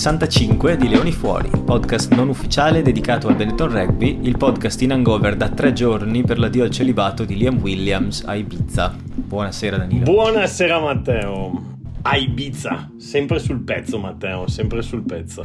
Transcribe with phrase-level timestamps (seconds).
[0.00, 4.92] puntata 65 di Leoni Fuori, podcast non ufficiale dedicato al Benetton Rugby, il podcast in
[4.92, 8.96] hangover da tre giorni per l'addio al celibato di Liam Williams a Ibiza.
[8.96, 10.04] Buonasera Danilo.
[10.04, 11.69] Buonasera Matteo
[12.02, 15.44] a Ibiza, sempre sul pezzo Matteo, sempre sul pezzo.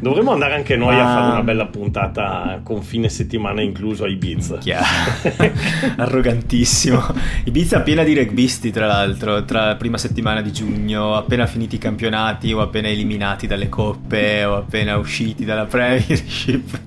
[0.00, 1.02] Dovremmo andare anche noi Ma...
[1.02, 4.58] a fare una bella puntata con fine settimana incluso a Ibiza.
[5.96, 7.02] Arrogantissimo.
[7.44, 11.78] Ibiza piena di rugbisti tra l'altro, tra la prima settimana di giugno, appena finiti i
[11.78, 16.80] campionati o appena eliminati dalle coppe o appena usciti dalla Premiership.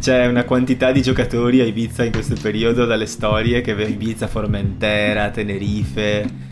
[0.00, 5.30] C'è una quantità di giocatori a Ibiza in questo periodo dalle storie che Ibiza, Formentera,
[5.30, 6.46] Tenerife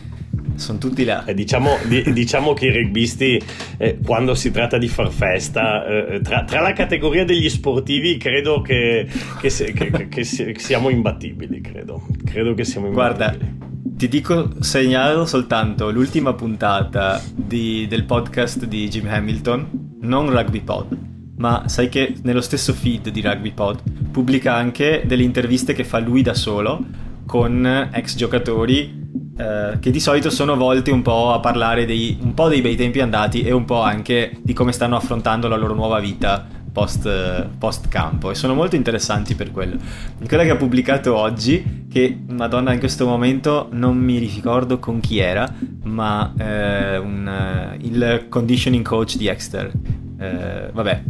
[0.57, 1.25] sono tutti là.
[1.25, 3.41] Eh, diciamo, di, diciamo, che i rugbisti,
[3.77, 8.61] eh, quando si tratta di far festa, eh, tra, tra, la categoria degli sportivi, credo
[8.61, 9.07] che,
[9.39, 11.61] che, se, che, che siamo imbattibili.
[11.61, 12.05] Credo.
[12.25, 13.27] credo che siamo imbattibili.
[13.27, 13.65] Guarda.
[13.97, 20.97] Ti dico, segnalo soltanto l'ultima puntata di, del podcast di Jim Hamilton, non Rugby Pod,
[21.37, 25.97] ma sai che nello stesso feed di Rugby Pod pubblica anche delle interviste che fa
[25.97, 26.83] lui da solo
[27.25, 29.06] con ex giocatori
[29.37, 32.75] eh, che di solito sono volti un po' a parlare dei, un po' dei bei
[32.75, 37.47] tempi andati e un po' anche di come stanno affrontando la loro nuova vita post,
[37.57, 38.31] post campo.
[38.31, 39.77] E sono molto interessanti per quello.
[40.25, 45.19] Quella che ha pubblicato oggi, che madonna in questo momento non mi ricordo con chi
[45.19, 45.51] era,
[45.83, 49.71] ma eh, un, uh, il conditioning coach di Exeter,
[50.19, 51.03] eh, vabbè,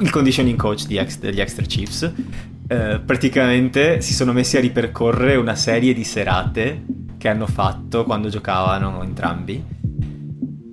[0.00, 2.12] il conditioning coach di Ex- degli Exeter Chiefs,
[2.68, 6.82] eh, praticamente si sono messi a ripercorrere una serie di serate
[7.20, 9.79] che hanno fatto quando giocavano entrambi.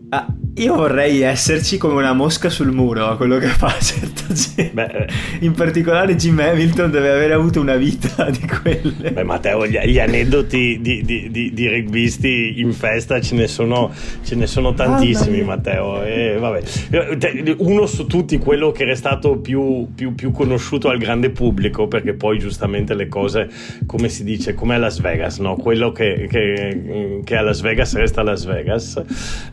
[0.09, 4.71] Ah, io vorrei esserci come una mosca sul muro a quello che fa certa gente.
[4.73, 5.07] Beh, eh.
[5.41, 9.11] in particolare Jim Hamilton deve aver avuto una vita di quelle.
[9.11, 13.91] Beh, Matteo, gli, gli aneddoti di, di, di, di, rugbisti in festa ce ne sono,
[14.23, 16.03] ce ne sono tantissimi, ah, Matteo.
[16.03, 17.55] E, vabbè.
[17.57, 22.13] Uno su tutti, quello che è stato più, più, più, conosciuto al grande pubblico, perché
[22.13, 23.49] poi giustamente le cose,
[23.85, 25.55] come si dice, come a Las Vegas, no?
[25.55, 29.03] Quello che, che, che a Las Vegas resta a Las Vegas.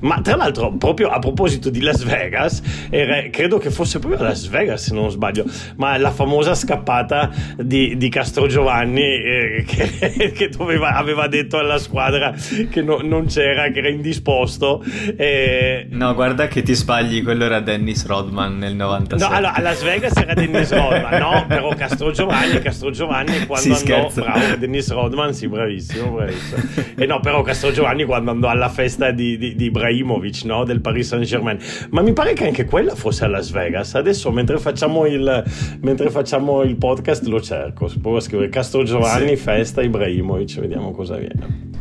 [0.00, 4.22] Ma tra l'altro, proprio proprio a proposito di Las Vegas, era, credo che fosse proprio
[4.22, 5.44] Las Vegas se non sbaglio,
[5.76, 11.78] ma la famosa scappata di, di Castro Giovanni eh, che, che doveva, aveva detto alla
[11.78, 12.32] squadra
[12.70, 14.84] che no, non c'era, che era indisposto.
[15.16, 15.86] Eh...
[15.90, 19.28] No, guarda che ti sbagli, quello era Dennis Rodman nel 96.
[19.28, 23.74] No, allora a Las Vegas era Dennis Rodman, no, però Castro Giovanni, Castro Giovanni quando
[23.74, 26.62] sì, andò, bravo, Dennis Rodman, sì, bravissimo, bravissimo.
[26.96, 30.80] E no, però Castro Giovanni quando andò alla festa di, di, di Ibrahimovic, no, del
[30.80, 31.58] Paris Saint Germain.
[31.90, 33.94] Ma mi pare che anche quella fosse a Las Vegas.
[33.94, 35.42] Adesso, mentre facciamo il,
[35.80, 37.90] mentre facciamo il podcast, lo cerco.
[38.00, 39.36] Provo a scrivere Castro Giovanni, sì.
[39.36, 41.72] festa Ibrahimovic, vediamo cosa viene.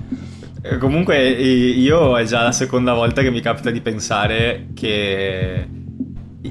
[0.61, 5.67] Eh, comunque, io è già la seconda volta che mi capita di pensare che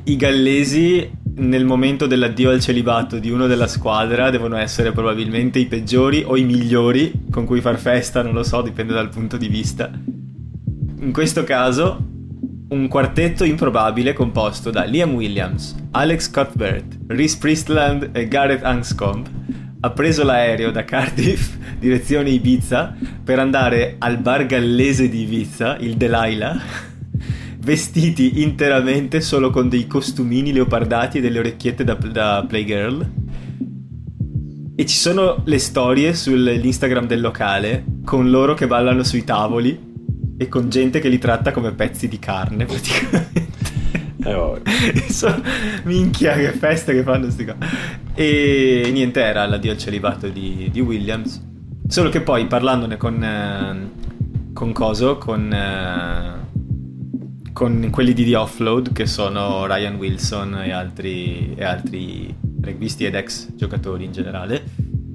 [0.05, 5.67] i gallesi nel momento dell'addio al celibato di uno della squadra devono essere probabilmente i
[5.67, 9.49] peggiori o i migliori con cui far festa, non lo so, dipende dal punto di
[9.49, 9.91] vista.
[11.03, 11.99] In questo caso
[12.69, 19.29] un quartetto improbabile composto da Liam Williams, Alex Cuthbert, Rhys Priestland e Gareth Anscombe
[19.81, 25.97] ha preso l'aereo da Cardiff, direzione Ibiza, per andare al bar gallese di Ibiza, il
[25.97, 26.61] Delilah,
[27.59, 33.11] vestiti interamente solo con dei costumini leopardati e delle orecchiette da, da Playgirl.
[34.77, 39.91] E ci sono le storie sull'Instagram del locale con loro che ballano sui tavoli
[40.43, 43.51] e con gente che li tratta come pezzi di carne praticamente.
[44.25, 45.43] Eh, so,
[45.85, 47.57] minchia che festa che fanno sti qua.
[48.15, 51.45] E niente, era l'addio al celibato di, di, Williams.
[51.89, 53.91] Solo che poi parlandone con, eh,
[54.53, 61.55] con Coso, con, eh, con quelli di The Offload, che sono Ryan Wilson e altri,
[61.57, 64.65] e altri rugbisti ed ex giocatori in generale,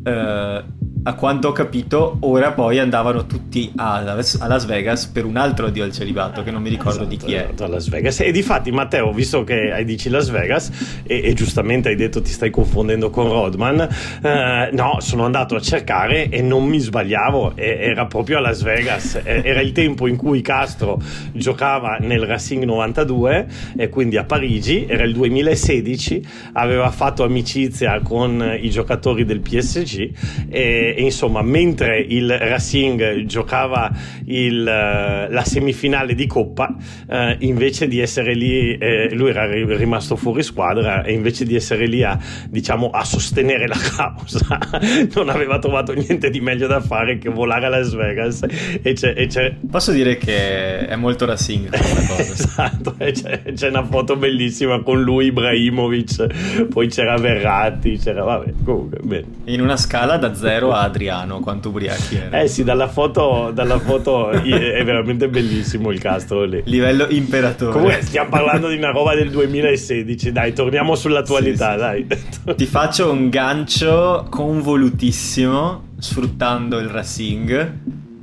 [0.03, 0.63] eh,
[1.03, 5.83] a quanto ho capito, ora poi andavano tutti a, Las Vegas per un altro addio
[5.83, 7.43] al celibato, che non mi ricordo esatto, di chi è.
[7.43, 8.19] Esatto, a Las Vegas.
[8.19, 12.21] E di fatti, Matteo, visto che hai dici Las Vegas, e, e giustamente hai detto
[12.21, 13.87] ti stai confondendo con Rodman,
[14.21, 18.61] eh, no, sono andato a cercare e non mi sbagliavo, e, era proprio a Las
[18.61, 19.19] Vegas.
[19.23, 21.01] era il tempo in cui Castro
[21.31, 23.47] giocava nel Racing 92,
[23.77, 30.11] e quindi a Parigi, era il 2016, aveva fatto amicizia con i giocatori del PSG
[30.49, 33.91] e e, insomma, mentre il Racing giocava
[34.25, 36.75] il, la semifinale di Coppa,
[37.09, 41.85] eh, invece di essere lì, eh, lui era rimasto fuori squadra e invece di essere
[41.87, 42.17] lì a,
[42.49, 44.59] diciamo, a sostenere la causa,
[45.15, 48.45] non aveva trovato niente di meglio da fare che volare a Las Vegas.
[48.81, 49.55] E c'è, e c'è...
[49.69, 52.21] Posso dire che è molto Racing questa cosa.
[52.33, 58.23] esatto, c'è, c'è, una foto bellissima con lui, Ibrahimovic, poi c'era Verratti, c'era...
[58.23, 59.25] Vabbè, comunque, bene.
[59.45, 62.41] In una scala da 0 a Adriano, quanto ubriachi era.
[62.41, 66.61] Eh sì, dalla foto, dalla foto è veramente bellissimo il castro lì.
[66.65, 67.71] Livello imperatore.
[67.71, 72.07] Comunque stiamo parlando di una roba del 2016, dai, torniamo sull'attualità, sì, sì.
[72.45, 72.55] dai.
[72.55, 77.79] Ti faccio un gancio convolutissimo sfruttando il Racing.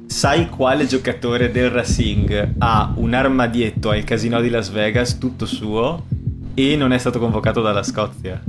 [0.06, 6.04] Sai quale giocatore del Racing ha un armadietto al casino di Las Vegas tutto suo
[6.54, 8.40] e non è stato convocato dalla Scozia?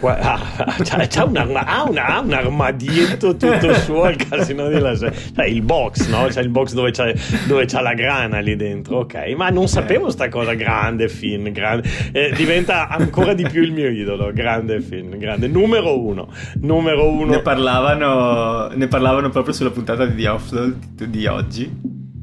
[0.00, 0.38] Ah,
[0.84, 5.32] c'ha, un, arma, ha, una, ha, un, armadietto tutto suo al casino di Las Vegas.
[5.34, 6.26] Cioè, il box, no?
[6.28, 7.14] C'è il box dove c'è,
[7.46, 8.98] dove c'ha, la grana lì dentro.
[8.98, 10.54] Ok, ma non sapevo sta cosa.
[10.54, 11.88] Grande Finn, grande.
[12.12, 14.32] Eh, diventa ancora di più il mio idolo.
[14.32, 15.48] Grande Finn, grande.
[15.48, 16.28] Numero uno.
[16.60, 17.32] Numero uno.
[17.32, 21.70] Ne parlavano, ne parlavano proprio sulla puntata di The Offload di oggi.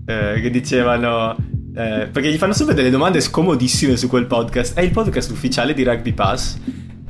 [0.05, 1.35] Eh, che dicevano.
[1.77, 4.77] Eh, perché gli fanno sempre delle domande scomodissime su quel podcast.
[4.77, 6.57] È il podcast ufficiale di Rugby Pass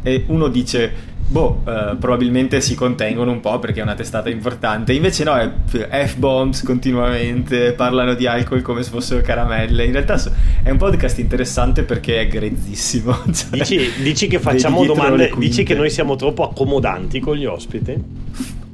[0.06, 4.94] e uno dice boh, eh, probabilmente si contengono un po' perché è una testata importante.
[4.94, 9.86] Invece no, è F-bombs continuamente, parlano di alcol come se fossero caramelle.
[9.86, 10.22] In realtà
[10.62, 13.14] è un podcast interessante perché è grezzissimo.
[13.36, 17.96] Cioè, dici, dici, che facciamo domande, dici che noi siamo troppo accomodanti con gli ospiti?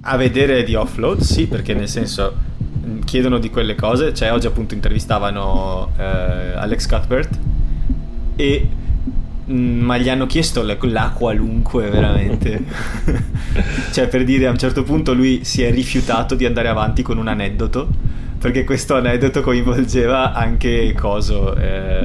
[0.02, 2.36] A vedere di offload, sì, perché nel senso
[2.86, 4.14] mm, chiedono di quelle cose.
[4.14, 7.40] Cioè, oggi appunto intervistavano eh, Alex Cuthbert
[8.36, 8.68] e
[9.52, 12.64] ma gli hanno chiesto la, qualunque veramente.
[13.92, 17.18] cioè, per dire, a un certo punto lui si è rifiutato di andare avanti con
[17.18, 17.90] un aneddoto.
[18.40, 22.04] Perché questo aneddoto coinvolgeva anche Coso, eh,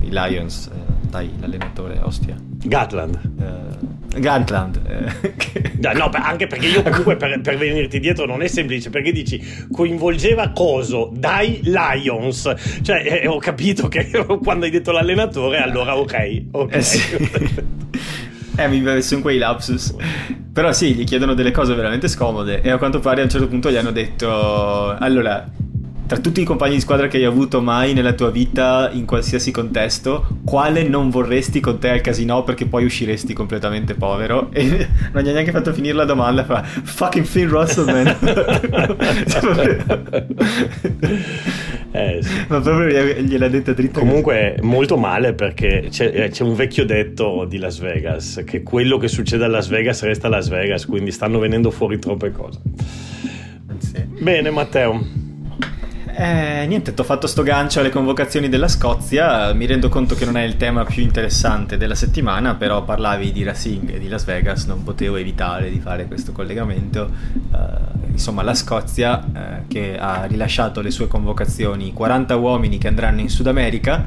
[0.00, 2.34] i Lions, eh, dai, l'allenatore, ostia.
[2.64, 3.18] Gatland.
[3.38, 4.80] Eh, Gatland.
[4.86, 5.34] Eh,
[5.90, 10.50] no, anche perché io comunque per, per, venirti dietro non è semplice, perché dici coinvolgeva
[10.50, 12.54] Coso dai Lions.
[12.82, 14.08] Cioè, eh, ho capito che
[14.42, 16.42] quando hai detto l'allenatore, allora ok.
[16.50, 16.78] okay.
[16.78, 17.00] Eh, sì.
[18.56, 19.94] eh, mi sono quei lapsus.
[20.52, 23.48] Però sì, gli chiedono delle cose veramente scomode e a quanto pare a un certo
[23.48, 25.48] punto gli hanno detto allora
[26.12, 29.50] tra tutti i compagni di squadra che hai avuto mai nella tua vita, in qualsiasi
[29.50, 34.50] contesto, quale non vorresti con te al casino perché poi usciresti completamente povero?
[34.62, 38.06] E non gli ha neanche fatto finire la domanda, fa fucking Finn Russell, man.
[41.92, 42.44] eh, sì.
[42.48, 44.00] Ma proprio gliel'ha detta dritta.
[44.00, 48.98] Comunque, molto male perché c'è, eh, c'è un vecchio detto di Las Vegas, che quello
[48.98, 52.60] che succede a Las Vegas resta a Las Vegas, quindi stanno venendo fuori troppe cose.
[53.78, 54.02] Sì.
[54.20, 55.21] Bene, Matteo.
[56.14, 59.52] Eh, niente, ti ho fatto sto gancio alle convocazioni della Scozia.
[59.54, 63.42] Mi rendo conto che non è il tema più interessante della settimana, però parlavi di
[63.42, 67.10] Racing e di Las Vegas, non potevo evitare di fare questo collegamento.
[67.32, 73.20] Uh, insomma, la Scozia uh, che ha rilasciato le sue convocazioni, 40 uomini che andranno
[73.20, 74.04] in Sud America.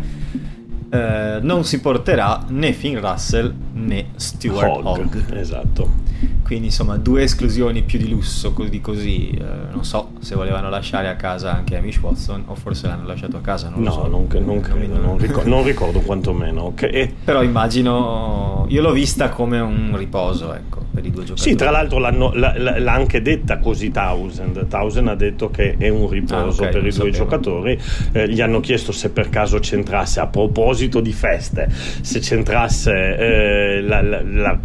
[0.88, 4.86] Uh, non si porterà né Finn Russell né Stuart Hogg.
[4.86, 5.34] Hogg.
[5.34, 6.04] Esatto.
[6.46, 11.08] Quindi insomma due esclusioni più di lusso così così, eh, non so se volevano lasciare
[11.08, 14.02] a casa anche Amish Watson o forse l'hanno lasciato a casa, non no, so.
[14.02, 16.66] non, non, credo, non, ricordo, non ricordo quantomeno.
[16.66, 17.16] Okay.
[17.24, 21.50] Però immagino, io l'ho vista come un riposo ecco, per i due giocatori.
[21.50, 26.62] Sì, tra l'altro l'ha anche detta così Townsend, Townsend ha detto che è un riposo
[26.62, 30.28] ah, okay, per i due giocatori, eh, gli hanno chiesto se per caso c'entrasse a
[30.28, 34.60] proposito di feste, se c'entrasse eh, la, la, la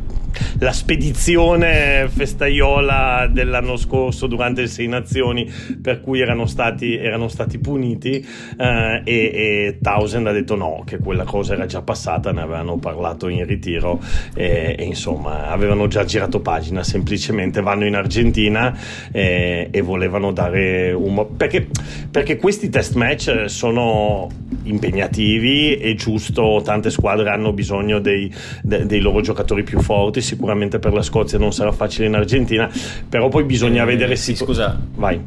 [0.59, 7.59] la spedizione festaiola dell'anno scorso durante le Sei Nazioni per cui erano stati, erano stati
[7.59, 8.27] puniti
[8.59, 12.79] eh, e, e Townsend ha detto no, che quella cosa era già passata, ne avevano
[12.79, 14.01] parlato in ritiro
[14.35, 18.77] e, e insomma avevano già girato pagina, semplicemente vanno in Argentina
[19.13, 21.37] e, e volevano dare un...
[21.37, 21.69] Perché,
[22.11, 24.29] perché questi test match sono
[24.65, 28.33] impegnativi, è giusto, tante squadre hanno bisogno dei,
[28.63, 32.71] dei loro giocatori più forti minuti, sicuramente per la Scozia non sarà facile in Argentina,
[33.09, 34.45] però poi bisogna eh, vedere sì, si...
[34.45, 34.79] Scusa.
[34.95, 35.21] Vai.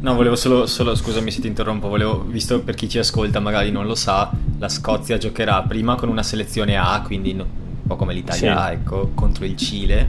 [0.00, 3.70] No, volevo solo, solo, scusami se ti interrompo, volevo, visto per chi ci ascolta magari
[3.70, 7.46] non lo sa, la Scozia giocherà prima con una selezione A, quindi un
[7.86, 8.72] po' come l'Italia sì.
[8.72, 10.08] ecco, contro il Cile,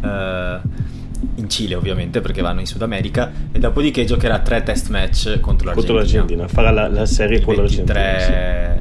[0.00, 0.68] uh,
[1.34, 5.66] in Cile ovviamente perché vanno in Sud America, e dopodiché giocherà tre test match contro
[5.66, 5.74] l'Argentina.
[5.74, 8.18] Contro l'Argentina, farà la, la serie con l'Argentina.
[8.18, 8.77] Sì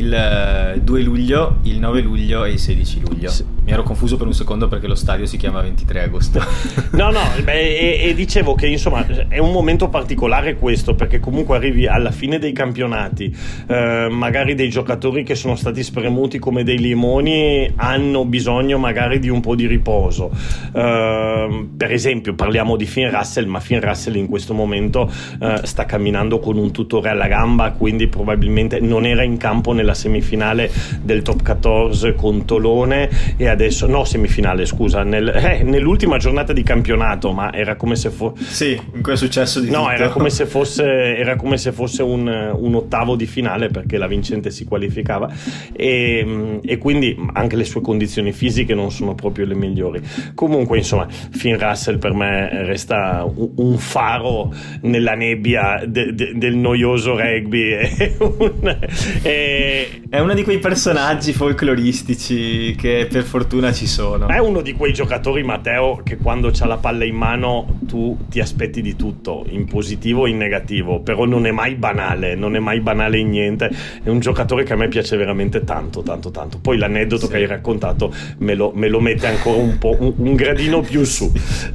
[0.00, 3.30] il 2 luglio, il 9 luglio e il 16 luglio.
[3.30, 6.40] Sì, mi ero confuso per un secondo perché lo stadio si chiama 23 agosto.
[6.92, 11.56] no, no, beh, e, e, dicevo che insomma è un momento particolare questo perché comunque
[11.56, 13.34] arrivi alla fine dei campionati,
[13.68, 19.28] eh, magari dei giocatori che sono stati spremuti come dei limoni hanno bisogno magari di
[19.28, 20.32] un po' di riposo.
[20.74, 25.08] Eh, per esempio parliamo di Finn Russell, ma Finn Russell in questo momento
[25.40, 29.94] eh, sta camminando con un tutore alla gamba, quindi probabilmente non era in campo nella
[29.94, 30.68] semifinale
[31.02, 36.62] del top 14 con Tolone e adesso no semifinale scusa nel, eh, nell'ultima giornata di
[36.62, 39.90] campionato ma era come se fosse sì in cui è successo di no tutto.
[39.90, 44.06] era come se fosse, era come se fosse un, un, ottavo di finale perché la
[44.06, 45.30] vincente si qualificava.
[45.72, 50.00] E, e, quindi anche le sue condizioni fisiche non sono proprio le migliori.
[50.34, 54.52] Comunque insomma Finn Russell per me resta un, un faro
[54.82, 57.68] nella nebbia de, de, del noioso rugby.
[58.00, 58.78] È, un,
[59.22, 64.28] è, è uno di quei personaggi folcloristici che per fortuna ci sono.
[64.28, 68.38] È uno di quei giocatori, Matteo, che quando c'ha la palla in mano tu ti
[68.38, 72.60] aspetti di tutto, in positivo e in negativo, però non è mai banale, non è
[72.60, 73.68] mai banale in niente.
[74.02, 76.58] È un giocatore che a me piace veramente tanto, tanto, tanto.
[76.60, 77.32] Poi l'aneddoto sì.
[77.32, 81.02] che hai raccontato me lo, me lo, mette ancora un po' un, un gradino più
[81.04, 81.30] su.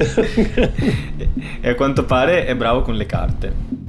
[1.61, 3.84] e a quanto pare è bravo con le carte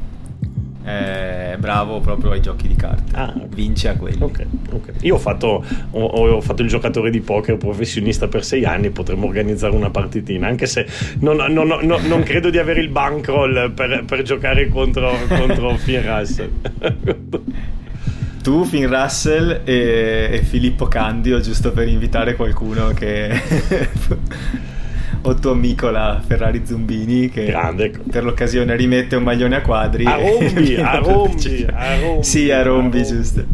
[0.87, 3.17] è bravo proprio ai giochi di carte.
[3.17, 4.23] Ah, Vince a quelli.
[4.23, 4.95] Okay, okay.
[5.01, 9.27] Io ho fatto, ho, ho fatto, il giocatore di poker professionista per sei anni, potremmo
[9.27, 10.87] organizzare una partitina, anche se
[11.19, 16.03] non, non, non, non credo di avere il bankroll per, per giocare contro, contro Finn
[16.05, 16.51] Russell.
[18.45, 23.29] tu, Finn Russell e, e Filippo Candio, giusto per invitare qualcuno che
[25.23, 27.91] o tuo amico la Ferrari Zumbini che Grande.
[28.11, 32.63] per l'occasione rimette un maglione a quadri a rombi, a rombi, a rombi sì a
[32.63, 33.45] rombi, giusto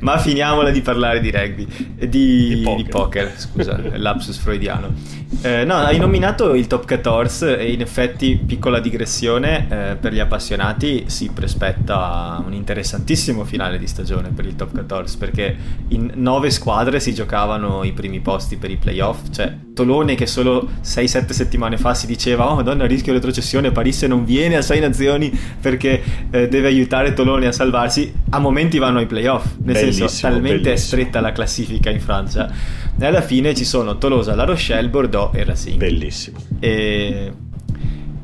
[0.00, 2.82] ma finiamola di parlare di rugby di, di, poker.
[2.82, 8.36] di poker scusa lapsus freudiano eh, no, hai nominato il top 14 e in effetti,
[8.36, 14.54] piccola digressione, eh, per gli appassionati si prospetta un interessantissimo finale di stagione per il
[14.54, 15.56] top 14 perché
[15.88, 20.45] in nove squadre si giocavano i primi posti per i playoff, cioè Tolone che solo
[20.54, 25.36] 6-7 settimane fa si diceva oh madonna rischio retrocessione, Parisse non viene a 6 nazioni
[25.60, 30.26] perché eh, deve aiutare Tolone a salvarsi, a momenti vanno ai playoff, nel bellissimo, senso
[30.26, 30.74] talmente bellissimo.
[30.74, 32.50] è stretta la classifica in Francia
[32.98, 35.76] e alla fine ci sono Tolosa, La Rochelle, Bordeaux e Racing.
[35.76, 36.38] Bellissimo.
[36.60, 37.32] E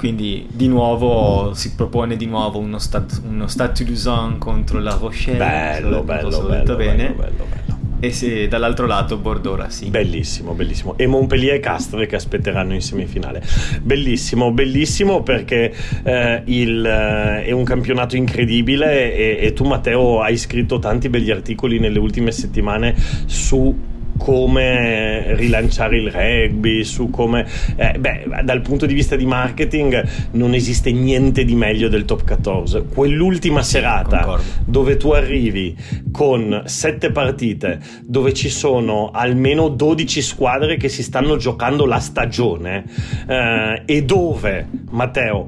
[0.02, 5.38] quindi di nuovo si propone di nuovo uno Stade, uno Stade Toulousain contro La Rochelle.
[5.38, 7.10] Bello, bello, bello, bene.
[7.10, 7.71] bello, bello, bello.
[8.04, 9.92] E se dall'altro lato Bordeaux Racing.
[9.92, 10.98] Bellissimo, bellissimo.
[10.98, 13.40] E Montpellier e Castre che aspetteranno in semifinale.
[13.80, 20.36] Bellissimo, bellissimo perché eh, il, eh, è un campionato incredibile e, e tu Matteo hai
[20.36, 22.92] scritto tanti begli articoli nelle ultime settimane
[23.26, 27.46] su come rilanciare il rugby, su come...
[27.76, 32.24] Eh, beh, dal punto di vista di marketing non esiste niente di meglio del top
[32.24, 32.84] 14.
[32.92, 34.44] Quell'ultima serata Concordo.
[34.64, 35.76] dove tu arrivi
[36.10, 42.84] con sette partite, dove ci sono almeno 12 squadre che si stanno giocando la stagione
[43.26, 45.46] eh, e dove, Matteo...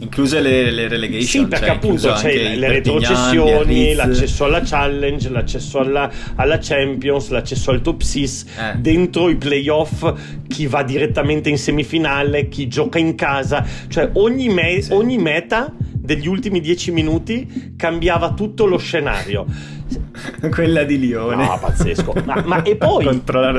[0.00, 1.44] Incluse le, le relegation.
[1.44, 7.70] Sì, perché cioè, appunto c'è le retrocessioni, l'accesso alla challenge, l'accesso alla, alla Champions, l'accesso
[7.70, 8.78] al top 6 Texas, eh.
[8.78, 10.12] dentro i playoff,
[10.48, 14.92] chi va direttamente in semifinale, chi gioca in casa, cioè ogni, me- sì.
[14.92, 19.46] ogni meta degli ultimi dieci minuti cambiava tutto lo scenario.
[20.50, 21.44] Quella di Lione.
[21.46, 22.14] No, pazzesco.
[22.24, 23.06] Ma, ma e, poi,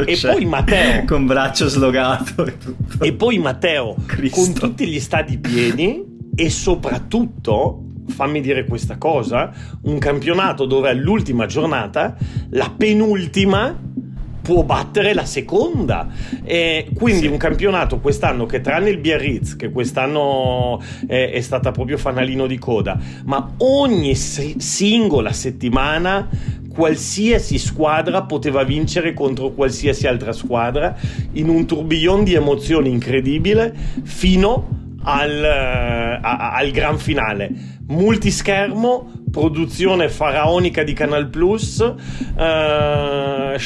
[0.05, 1.05] e poi Matteo.
[1.05, 2.45] Con braccio slogato.
[2.45, 2.53] E,
[2.99, 4.41] e poi Matteo, Cristo.
[4.41, 9.51] con tutti gli stadi pieni e soprattutto fammi dire questa cosa,
[9.83, 12.15] un campionato dove all'ultima giornata,
[12.49, 13.79] la penultima,
[14.43, 16.07] può battere la seconda.
[16.43, 17.27] E quindi sì.
[17.27, 22.59] un campionato quest'anno che tranne il Biarritz, che quest'anno è, è stata proprio fanalino di
[22.59, 26.29] coda, ma ogni se- singola settimana
[26.73, 30.95] qualsiasi squadra poteva vincere contro qualsiasi altra squadra
[31.33, 33.73] in un tourbillon di emozioni incredibile
[34.03, 37.51] fino al, a, al gran finale.
[37.87, 43.57] Multischermo, produzione faraonica di Canal Plus, uh, a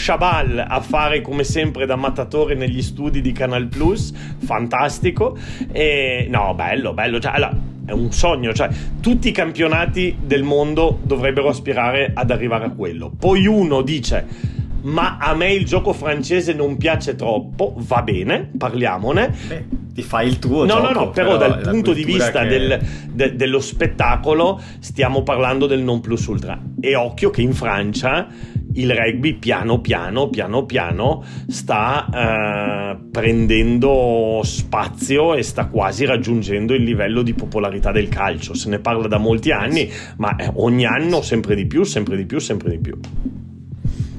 [0.80, 5.38] fare come sempre da mattatore negli studi di Canal Plus, fantastico.
[5.70, 7.20] E, no, bello, bello.
[7.20, 8.70] Cioè, allora, è un sogno, cioè
[9.02, 13.12] tutti i campionati del mondo dovrebbero aspirare ad arrivare a quello.
[13.20, 19.36] Poi uno dice ma a me il gioco francese non piace troppo, va bene, parliamone.
[19.48, 19.66] Beh,
[19.98, 20.82] ti fai il tuo no, gioco.
[20.82, 22.48] No, no, però, però dal punto di vista che...
[22.48, 26.62] del, de, dello spettacolo stiamo parlando del non plus ultra.
[26.80, 28.27] E occhio che in Francia
[28.74, 36.84] il rugby piano piano, piano piano sta eh, prendendo spazio e sta quasi raggiungendo il
[36.84, 38.54] livello di popolarità del calcio.
[38.54, 42.27] Se ne parla da molti anni, ma eh, ogni anno sempre di più, sempre di
[42.27, 43.00] più, sempre di più.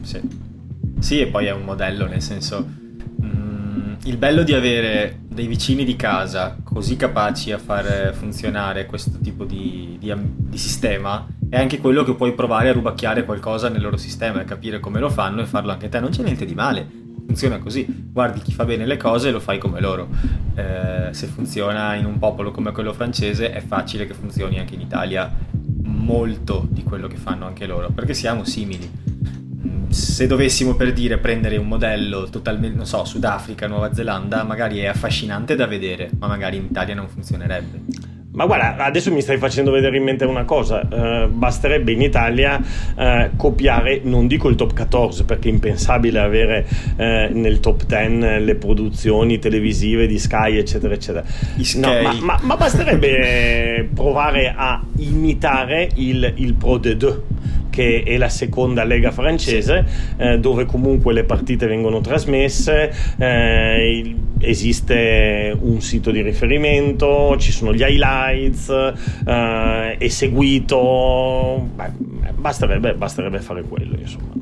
[0.00, 0.20] Sì,
[0.98, 2.66] sì e poi è un modello, nel senso,
[4.04, 9.44] il bello di avere dei vicini di casa così capaci a far funzionare questo tipo
[9.44, 13.96] di, di, di sistema è anche quello che puoi provare a rubacchiare qualcosa nel loro
[13.96, 15.98] sistema e capire come lo fanno e farlo anche te.
[15.98, 16.86] Non c'è niente di male,
[17.26, 17.86] funziona così.
[18.12, 20.08] Guardi chi fa bene le cose e lo fai come loro.
[20.54, 24.82] Eh, se funziona in un popolo come quello francese, è facile che funzioni anche in
[24.82, 25.34] Italia
[25.84, 28.90] molto di quello che fanno anche loro, perché siamo simili.
[29.88, 34.86] Se dovessimo per dire prendere un modello totalmente, non so, Sudafrica, Nuova Zelanda, magari è
[34.86, 38.08] affascinante da vedere, ma magari in Italia non funzionerebbe.
[38.38, 42.60] Ma guarda, adesso mi stai facendo vedere in mente una cosa, uh, basterebbe in Italia
[42.94, 48.44] uh, copiare, non dico il top 14 perché è impensabile avere uh, nel top 10
[48.44, 51.24] le produzioni televisive di Sky eccetera eccetera,
[51.78, 57.22] no, ma, ma, ma, basterebbe provare a imitare il, il Pro de 2
[57.78, 65.56] che è la seconda lega francese, eh, dove comunque le partite vengono trasmesse, eh, esiste
[65.56, 68.68] un sito di riferimento, ci sono gli highlights,
[69.24, 71.92] eh, è seguito, Beh,
[72.34, 74.32] basterebbe, basterebbe fare quello insomma.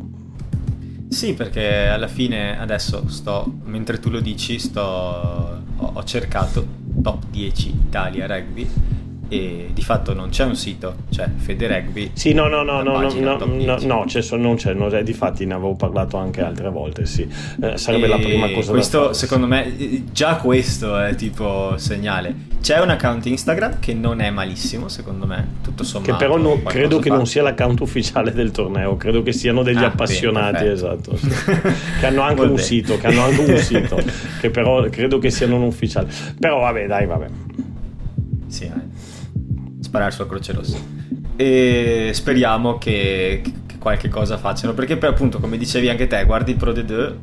[1.11, 6.67] Sì, perché alla fine adesso sto, mentre tu lo dici, sto, ho, ho cercato
[7.03, 8.96] top 10 Italia rugby
[9.29, 12.11] e di fatto non c'è un sito, cioè Fede Rugby.
[12.13, 15.55] Sì, no, no, no, no, no, no, no, c'è, non c'è, non c'è, difatti ne
[15.55, 17.29] avevo parlato anche altre volte, sì.
[17.61, 22.55] Eh, sarebbe e la prima cosa questo, secondo me, già questo è tipo segnale.
[22.61, 26.13] C'è un account Instagram che non è malissimo, secondo me, tutto sommato.
[26.13, 27.17] Che però no, credo che fa.
[27.17, 31.17] non sia l'account ufficiale del torneo, credo che siano degli ah, appassionati, bene, esatto.
[31.17, 31.29] Sì.
[32.01, 33.99] che hanno anche un sito, che hanno anche un sito,
[34.41, 36.09] che però credo che siano non ufficiali.
[36.39, 37.27] Però vabbè, dai, vabbè.
[38.49, 38.86] Sì, eh
[39.97, 40.79] sparare sulla Croce Rossa.
[41.37, 46.53] E speriamo che, che qualche cosa facciano, perché poi appunto, come dicevi anche te, guardi
[46.53, 47.19] il Pro de 2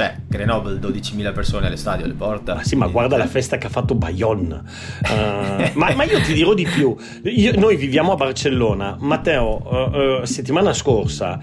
[0.00, 2.54] cioè Grenoble 12.000 persone alle stadio le porta.
[2.54, 4.62] Ma sì ma guarda la festa che ha fatto Bayonne.
[5.02, 6.96] Uh, ma, ma, io ti dirò di più.
[7.24, 8.96] Io, noi viviamo a Barcellona.
[8.98, 11.38] Matteo uh, uh, settimana scorsa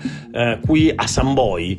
[0.65, 1.77] qui a San Boi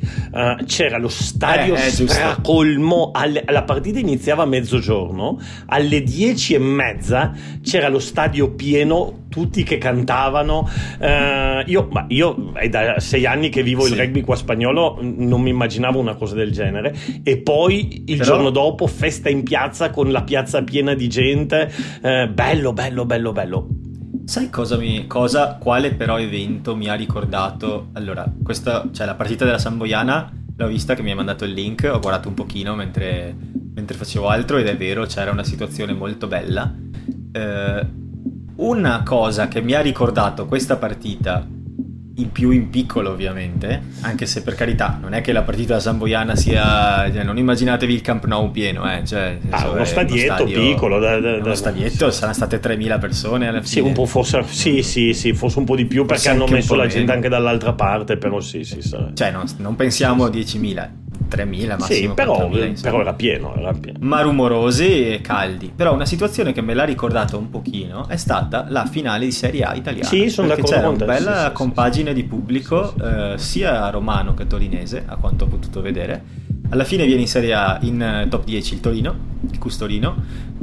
[0.67, 3.11] c'era lo stadio eh, stracolmo.
[3.13, 5.41] Alle, la partita iniziava a mezzogiorno.
[5.67, 10.69] Alle 10 e mezza c'era lo stadio pieno tutti che cantavano.
[10.99, 13.93] Uh, io, ma io è da sei anni che vivo sì.
[13.93, 16.95] il rugby qua spagnolo, non mi immaginavo una cosa del genere.
[17.23, 18.25] E poi il Però...
[18.25, 21.73] giorno dopo, festa in piazza con la piazza piena di gente.
[22.03, 23.69] Uh, bello, bello, bello, bello.
[24.25, 25.07] Sai cosa mi.
[25.07, 27.89] Cosa, quale però evento mi ha ricordato?
[27.95, 31.89] Allora, questa, cioè la partita della Samboiana l'ho vista che mi ha mandato il link,
[31.91, 33.35] ho guardato un pochino mentre,
[33.75, 36.75] mentre facevo altro ed è vero, c'era una situazione molto bella.
[37.33, 37.87] Eh,
[38.59, 41.47] una cosa che mi ha ricordato questa partita,
[42.17, 46.35] in più in piccolo ovviamente, anche se per carità non è che la partita zamboiana
[46.35, 47.09] sia...
[47.13, 49.05] Cioè, non immaginatevi il Camp Nou pieno, eh.
[49.05, 50.99] Cioè, ah, uno stadietto uno stadio, piccolo.
[50.99, 53.69] Da, da, uno stadietto, saranno state 3.000 persone alla fine.
[53.69, 56.75] Sì, un po' forse, sì, sì, sì, forse un po' di più perché hanno messo
[56.75, 58.81] la gente anche dall'altra parte, però sì, sì.
[58.83, 60.89] Cioè, non, non pensiamo a 10.000
[61.29, 61.85] 3.000 massimo.
[61.85, 65.73] Sì, però, però era, pieno, era, pieno, Ma rumorosi e caldi.
[65.75, 69.63] Però una situazione che me l'ha ricordato un pochino è stata la finale di Serie
[69.63, 70.09] A italiana.
[70.09, 71.05] Sì, sono d'accordo c'era con te.
[71.05, 75.49] una bella sì, compagine sì, di pubblico, eh, sia romano che torinese, a quanto ho
[75.49, 76.47] potuto vedere.
[76.71, 79.15] Alla fine viene in Serie A in eh, top 10 il Torino,
[79.51, 80.17] il Custorino,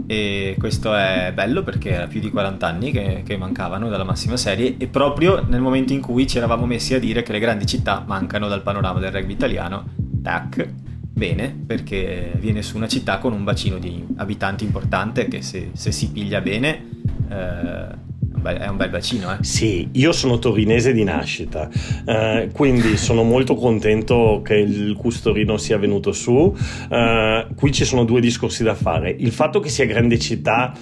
[0.05, 4.37] e questo è bello perché era più di 40 anni che, che, mancavano dalla massima
[4.37, 7.65] serie e proprio nel momento in cui ci eravamo messi a dire che le grandi
[7.65, 9.85] città mancano dal panorama del rugby italiano
[10.25, 10.67] tac,
[11.13, 15.91] bene, perché viene su una città con un bacino di abitanti importante che se, se
[15.91, 16.89] si piglia bene
[17.29, 18.03] eh,
[18.43, 19.31] è un bel bacino.
[19.31, 19.43] Eh?
[19.43, 21.69] Sì, io sono torinese di nascita,
[22.05, 26.55] eh, quindi sono molto contento che il Custorino sia venuto su.
[26.89, 29.15] Eh, qui ci sono due discorsi da fare.
[29.17, 30.73] Il fatto che sia grande città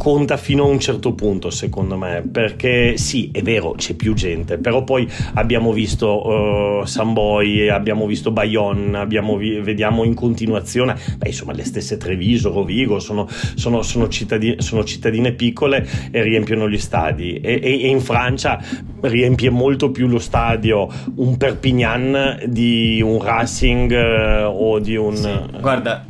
[0.00, 4.56] conta fino a un certo punto, secondo me, perché sì, è vero, c'è più gente,
[4.56, 11.26] però poi abbiamo visto uh, Samboy, abbiamo visto Bayonne, abbiamo vi- vediamo in continuazione, beh,
[11.26, 16.78] insomma, le stesse Treviso, Rovigo, sono, sono, sono, cittadine, sono cittadine piccole e riempiono gli
[16.78, 17.34] stadi.
[17.34, 18.58] E, e, e, in Francia
[19.02, 25.14] riempie molto più lo stadio un Perpignan di un Racing uh, o di un...
[25.14, 25.60] Sì.
[25.60, 26.06] Guarda,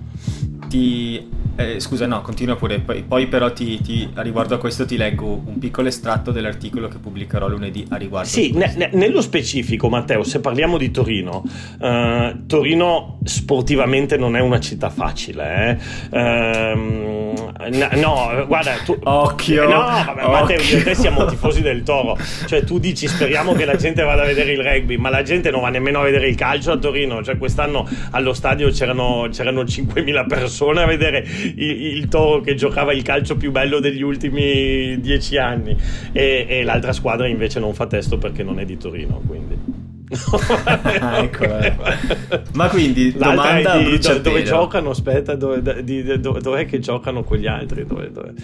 [0.68, 2.81] ti eh, scusa, no, continua pure.
[2.81, 6.89] Poi, poi però ti, ti, a riguardo a questo ti leggo un piccolo estratto dell'articolo
[6.89, 8.29] che pubblicherò lunedì a riguardo.
[8.29, 11.45] Sì, ne, ne, nello specifico, Matteo, se parliamo di Torino,
[11.81, 15.79] eh, Torino sportivamente non è una città facile.
[16.11, 16.19] Eh?
[16.19, 17.35] Ehm,
[17.95, 18.99] no, guarda, tu...
[19.03, 19.69] Occhio!
[19.69, 20.31] No, vabbè, occhio.
[20.31, 22.17] Matteo, io e te siamo tifosi del Toro.
[22.47, 25.51] Cioè, tu dici speriamo che la gente vada a vedere il rugby, ma la gente
[25.51, 27.23] non va nemmeno a vedere il calcio a Torino.
[27.23, 32.92] Cioè, quest'anno allo stadio c'erano, c'erano 5.000 persone a vedere il, il, Toro che giocava
[32.92, 35.76] il calcio più bello degli ultimi dieci anni
[36.12, 39.57] e, e, l'altra squadra invece non fa testo perché non è di Torino quindi
[41.00, 41.74] ah, ecco, eh.
[42.55, 47.46] ma quindi domanda di, dove, dove giocano aspetta dove, di, dove, dov'è che giocano quegli
[47.46, 48.35] altri dove, dove...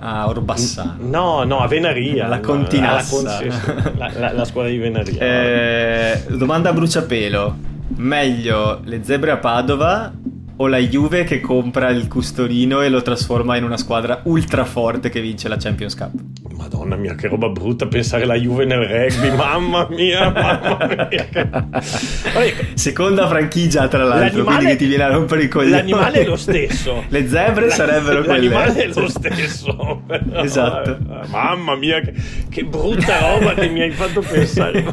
[0.00, 0.96] Ah, Orbassano.
[1.00, 2.28] No, no, a Venaria.
[2.28, 3.40] La Continassa.
[3.40, 5.20] La, la, la, la, scuola di Venaria.
[5.20, 7.56] Eh, domanda a bruciapelo.
[7.96, 10.12] Meglio le zebre a Padova
[10.60, 15.08] o la Juve che compra il custorino e lo trasforma in una squadra ultra forte
[15.08, 16.12] che vince la Champions Cup.
[16.58, 21.68] Madonna mia, che roba brutta pensare la Juve nel rugby, mamma mia, mamma mia.
[22.74, 25.70] Seconda franchigia, tra l'altro, quindi che ti viene a rompere i coglioni.
[25.70, 27.04] L'animale è lo stesso.
[27.08, 28.48] Le zebre sarebbero quelle.
[28.48, 30.02] L'animale è lo stesso.
[30.32, 30.98] esatto.
[31.28, 32.12] Mamma mia, che,
[32.48, 34.84] che, brutta roba che mi hai fatto pensare.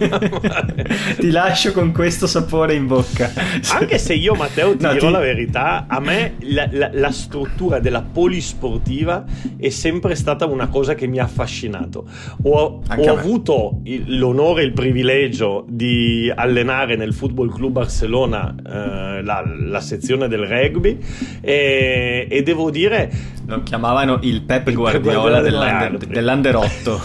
[1.17, 3.31] ti lascio con questo sapore in bocca.
[3.71, 5.13] Anche se io, Matteo, ti no, dirò ti...
[5.13, 9.23] la verità, a me la, la, la struttura della polisportiva
[9.57, 12.05] è sempre stata una cosa che mi affascina affascinato.
[12.43, 19.23] Ho, ho avuto il, l'onore e il privilegio di allenare nel Football Club Barcellona eh,
[19.23, 20.99] la, la, sezione del rugby
[21.41, 23.09] e, e, devo dire...
[23.47, 27.01] Lo chiamavano il Pep Guardiola, dell'Under, dell'Under 8.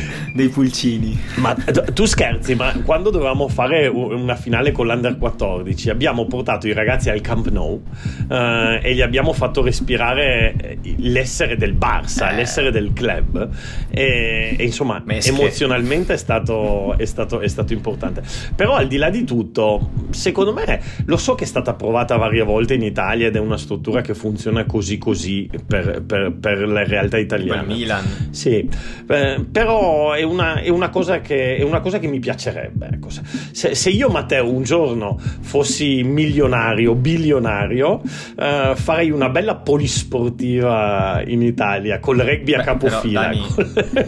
[0.32, 1.18] dei pulcini.
[1.36, 6.72] Ma tu scherzi, ma quando dovevamo fare una finale con l'Under 14 abbiamo portato i
[6.72, 7.82] ragazzi al Camp Nou
[8.30, 12.36] eh, e gli abbiamo fatto respirare eh, l'essere del Barça, eh.
[12.36, 13.48] l'essere del club
[13.90, 15.30] e, e insomma Mesche.
[15.30, 18.22] emozionalmente è stato, è, stato, è stato importante.
[18.54, 22.42] Però al di là di tutto, secondo me, lo so che è stata provata varie
[22.42, 26.84] volte in Italia ed è una struttura che funziona così così per, per, per le
[26.84, 27.66] realtà italiane.
[27.66, 28.04] Per Milan.
[28.30, 28.68] Sì,
[29.08, 32.88] eh, però è una, è una, cosa, che, è una cosa che mi piacerebbe.
[32.92, 33.08] Ecco.
[33.10, 38.02] Se, se, io, Matteo, un giorno fossi milionario, bilionario,
[38.36, 43.20] eh, farei una bella polisportiva in Italia col rugby a capofila.
[43.22, 43.46] Dani,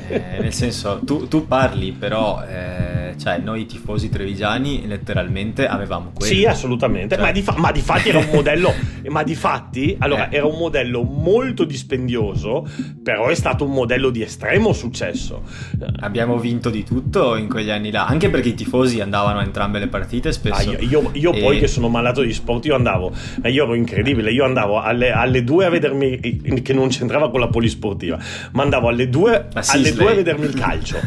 [0.09, 2.43] eh, nel senso, tu, tu parli, però.
[2.43, 6.33] Eh cioè noi tifosi trevigiani letteralmente avevamo quello.
[6.33, 7.25] Sì, assolutamente, cioè...
[7.25, 8.75] ma, di fa- ma, di fatti era un modello,
[9.09, 10.37] ma di fatti, allora, eh.
[10.37, 12.67] era un modello molto dispendioso,
[13.03, 15.43] però è stato un modello di estremo successo.
[16.03, 19.79] Abbiamo vinto di tutto in quegli anni là, anche perché i tifosi andavano a entrambe
[19.79, 20.71] le partite spesso.
[20.71, 21.41] Ah, io, io, io e...
[21.41, 23.13] poi che sono malato di sport, io andavo,
[23.45, 26.19] io ero incredibile, io andavo alle, alle due a vedermi,
[26.63, 28.19] che non c'entrava con la polisportiva,
[28.53, 30.99] ma andavo alle due, alle due a vedermi il calcio.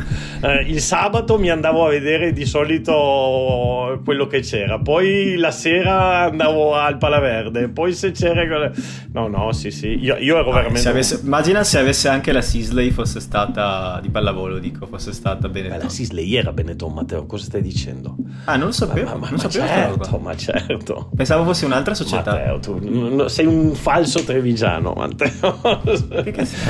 [0.42, 4.80] Eh, il sabato mi andavo a vedere di solito quello che c'era.
[4.80, 7.70] Poi la sera andavo al Palaverde.
[7.70, 8.72] Poi se c'era.
[9.12, 9.98] No, no, sì, sì.
[10.00, 10.82] Io, io ero ah, veramente.
[10.82, 11.20] Se avesse...
[11.24, 15.78] Immagina se avesse anche la Sisley fosse stata di pallavolo, dico, fosse stata Benetton.
[15.78, 17.26] Beh, la Sisley era Benetton, Matteo.
[17.26, 18.16] Cosa stai dicendo?
[18.46, 19.12] Ah, non lo sapevo.
[19.12, 21.10] Ma, ma, non ma sapevo certo, ma certo.
[21.16, 22.32] Pensavo fosse un'altra società.
[22.32, 25.60] Matteo, tu sei un falso trevigiano, Matteo.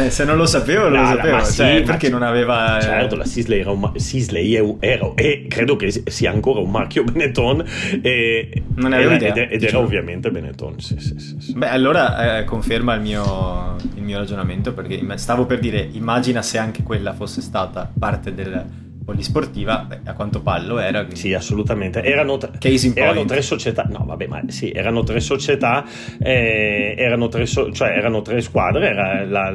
[0.10, 1.43] se non lo sapevo, non no, lo sapevo.
[1.43, 2.80] Sì, cioè, perché non aveva.
[2.82, 3.91] Certo, la Sisley era un.
[3.95, 7.63] Sisley era, e credo che sia ancora un marchio Benetton
[8.01, 12.39] e, non avevo era, idea, ed, ed era ovviamente Benetton sì, sì, sì, beh allora
[12.39, 17.13] eh, conferma il mio, il mio ragionamento perché stavo per dire immagina se anche quella
[17.13, 18.65] fosse stata parte del
[19.06, 21.02] polisportiva, beh, a quanto pallo era.
[21.02, 21.20] Quindi...
[21.20, 22.02] Sì, assolutamente.
[22.02, 22.52] Erano, tre,
[22.96, 23.88] erano tre società.
[23.89, 25.86] No, vabbè, ma sì, erano tre società,
[26.20, 28.89] eh, erano, tre so, cioè, erano tre squadre.
[28.89, 29.54] Era la,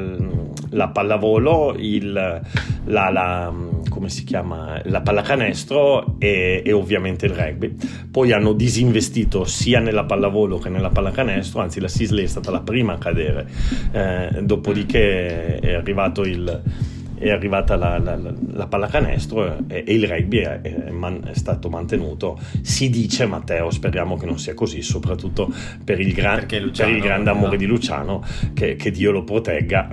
[0.69, 3.53] la pallavolo, il, la, la,
[3.89, 4.81] come si chiama?
[4.85, 7.75] La pallacanestro e, e, ovviamente il rugby.
[8.09, 12.61] Poi hanno disinvestito sia nella pallavolo che nella pallacanestro, anzi la Sisley è stata la
[12.61, 13.47] prima a cadere.
[13.91, 16.89] Eh, dopodiché è arrivato il
[17.21, 18.17] è arrivata la, la,
[18.53, 22.39] la pallacanestro e, e, il rugby è, è, man, è, stato mantenuto.
[22.61, 25.53] Si dice, Matteo, speriamo che non sia così, soprattutto
[25.83, 27.57] per il, gran, Luciano, per il grande amore no.
[27.57, 29.89] di Luciano, che, che, Dio lo protegga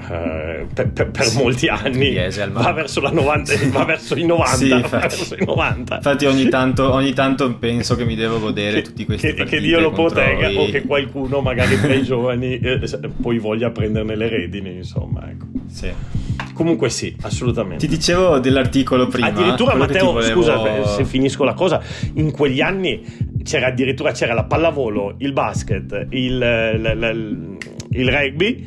[0.60, 2.16] eh, per, per, per sì, molti anni.
[2.50, 5.96] Va verso, 90, va verso, i 90, sì, infatti, i 90.
[5.96, 9.60] Infatti ogni tanto, ogni tanto, penso che mi devo godere che, tutti questi che, che
[9.60, 10.56] Dio lo protegga i...
[10.56, 12.80] o che qualcuno, magari tra i giovani, eh,
[13.20, 15.28] poi voglia prenderne le redini, insomma.
[15.28, 15.57] Ecco.
[15.68, 15.92] Sì.
[16.54, 17.86] Comunque sì, assolutamente.
[17.86, 19.28] Ti dicevo dell'articolo prima.
[19.28, 20.42] Addirittura Matteo, volevo...
[20.42, 21.80] scusa se finisco la cosa,
[22.14, 23.04] in quegli anni
[23.44, 27.58] c'era addirittura c'era la pallavolo, il basket, il, il,
[27.90, 28.66] il rugby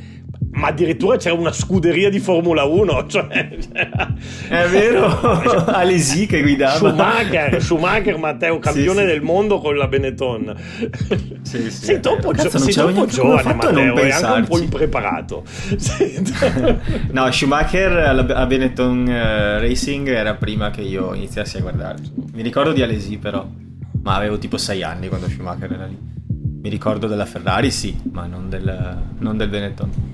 [0.53, 3.27] ma addirittura c'era una scuderia di Formula 1 cioè,
[4.49, 5.05] è vero.
[5.71, 6.75] Alesi che guidava.
[6.75, 10.55] Schumacher, Schumacher Matteo campione sì, del mondo con la Benetton.
[11.43, 15.43] Sì, sì, sei troppo, gio- sei troppo giovane Matteo e anche un po' impreparato.
[17.11, 17.91] No Schumacher
[18.31, 21.97] a Benetton uh, Racing era prima che io iniziassi a guardare
[22.33, 23.45] mi ricordo di Alesi però
[24.03, 25.97] ma avevo tipo 6 anni quando Schumacher era lì.
[26.61, 30.10] Mi ricordo della Ferrari sì ma non del, non del Benetton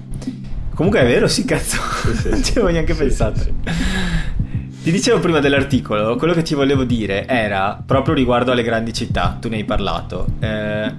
[0.73, 1.77] Comunque è vero, sì, cazzo.
[2.13, 3.39] Sì, non ci avevo neanche sì, pensato.
[4.84, 9.38] Ti dicevo prima dell'articolo, quello che ti volevo dire era proprio riguardo alle grandi città,
[9.41, 10.27] tu ne hai parlato.
[10.39, 10.93] Eh,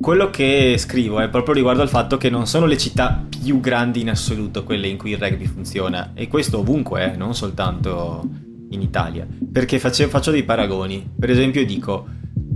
[0.00, 4.00] quello che scrivo è proprio riguardo al fatto che non sono le città più grandi
[4.00, 8.28] in assoluto quelle in cui il rugby funziona, e questo ovunque, eh, non soltanto
[8.70, 9.26] in Italia.
[9.50, 11.08] Perché faccio, faccio dei paragoni.
[11.18, 12.06] Per esempio dico...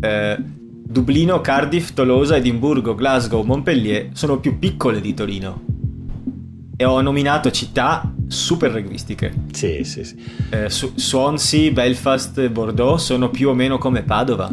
[0.00, 0.56] Eh,
[0.90, 5.60] Dublino, Cardiff, Tolosa, Edimburgo, Glasgow, Montpellier sono più piccole di Torino
[6.74, 9.34] e ho nominato città super rugbistiche.
[9.52, 10.16] Sì, sì, sì.
[10.48, 14.50] Eh, Swansea, Belfast e Bordeaux sono più o meno come Padova.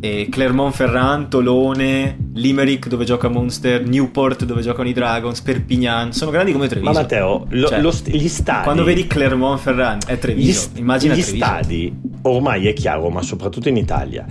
[0.00, 6.68] Clermont-Ferrand, Tolone, Limerick dove gioca Monster, Newport dove giocano i Dragons, Perpignan, sono grandi come
[6.68, 6.92] Treviso.
[6.92, 8.62] Ma Matteo, lo, cioè, lo, gli stadi...
[8.62, 11.44] Quando vedi Clermont-Ferrand è Treviso, gli, immagina gli Treviso.
[11.44, 14.24] stadi, ormai è chiaro, ma soprattutto in Italia,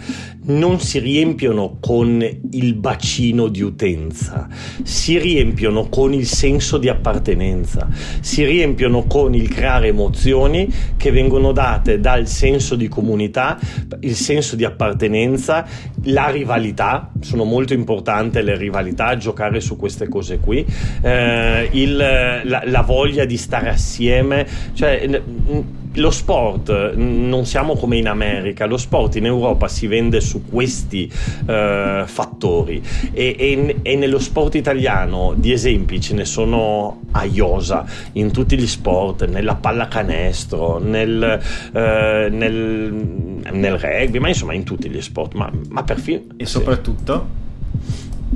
[0.46, 4.48] non si riempiono con il bacino di utenza,
[4.84, 7.90] si riempiono con il senso di appartenenza,
[8.22, 13.60] si riempiono con il creare emozioni che vengono date dal senso di comunità,
[14.00, 15.56] il senso di appartenenza
[16.04, 20.65] la rivalità, sono molto importanti le rivalità, giocare su queste cose qui,
[21.02, 25.08] eh, il, la, la, voglia di stare assieme, cioè
[25.98, 31.12] lo sport non siamo come in America, lo sport in Europa si vende su questi
[31.12, 32.82] uh, fattori.
[33.12, 38.58] E, e, e, nello sport italiano di esempi ce ne sono a iosa in tutti
[38.58, 41.40] gli sport, nella pallacanestro, nel,
[41.72, 46.22] uh, nel, nel, rugby, ma insomma in tutti gli sport, ma, ma perfino...
[46.38, 47.46] E soprattutto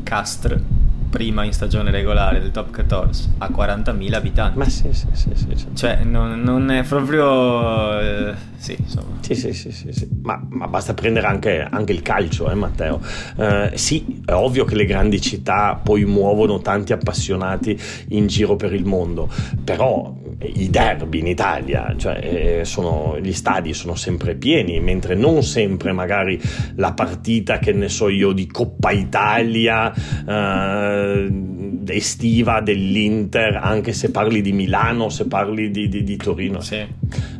[0.03, 0.80] Castre
[1.11, 4.57] prima in stagione regolare del top 14 a 40.000 abitanti.
[4.57, 5.29] Ma sì, sì, sì.
[5.35, 5.67] sì, sì.
[5.75, 7.99] Cioè, non, non, è proprio...
[7.99, 9.17] Eh, sì, insomma.
[9.19, 10.07] Sì, sì, sì, sì, sì.
[10.23, 13.01] Ma, ma, basta prendere anche, anche il calcio, eh, Matteo.
[13.35, 17.77] Eh, sì, è ovvio che le grandi città poi muovono tanti appassionati
[18.09, 19.29] in giro per il mondo,
[19.63, 25.43] però i derby in Italia, cioè eh, sono, gli stadi sono sempre pieni, mentre non
[25.43, 26.39] sempre magari
[26.75, 29.93] la partita, che ne so io, di Coppa Italia
[30.27, 31.29] eh,
[31.87, 36.85] estiva dell'Inter, anche se parli di Milano, se parli di, di, di Torino, sì.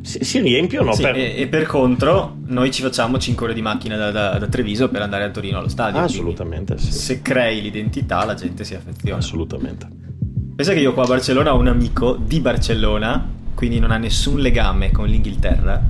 [0.02, 0.94] si, si, riempiono.
[0.94, 1.16] Sì, per...
[1.16, 4.90] E, e, per contro, noi ci facciamo 5 ore di macchina da, da, da Treviso
[4.90, 6.00] per andare a Torino allo stadio.
[6.02, 6.92] Assolutamente, sì.
[6.92, 9.18] Se crei l'identità, la gente si affeziona.
[9.18, 10.11] Assolutamente.
[10.62, 14.38] Pensa che io qua a Barcellona ho un amico di Barcellona, quindi non ha nessun
[14.38, 15.82] legame con l'Inghilterra,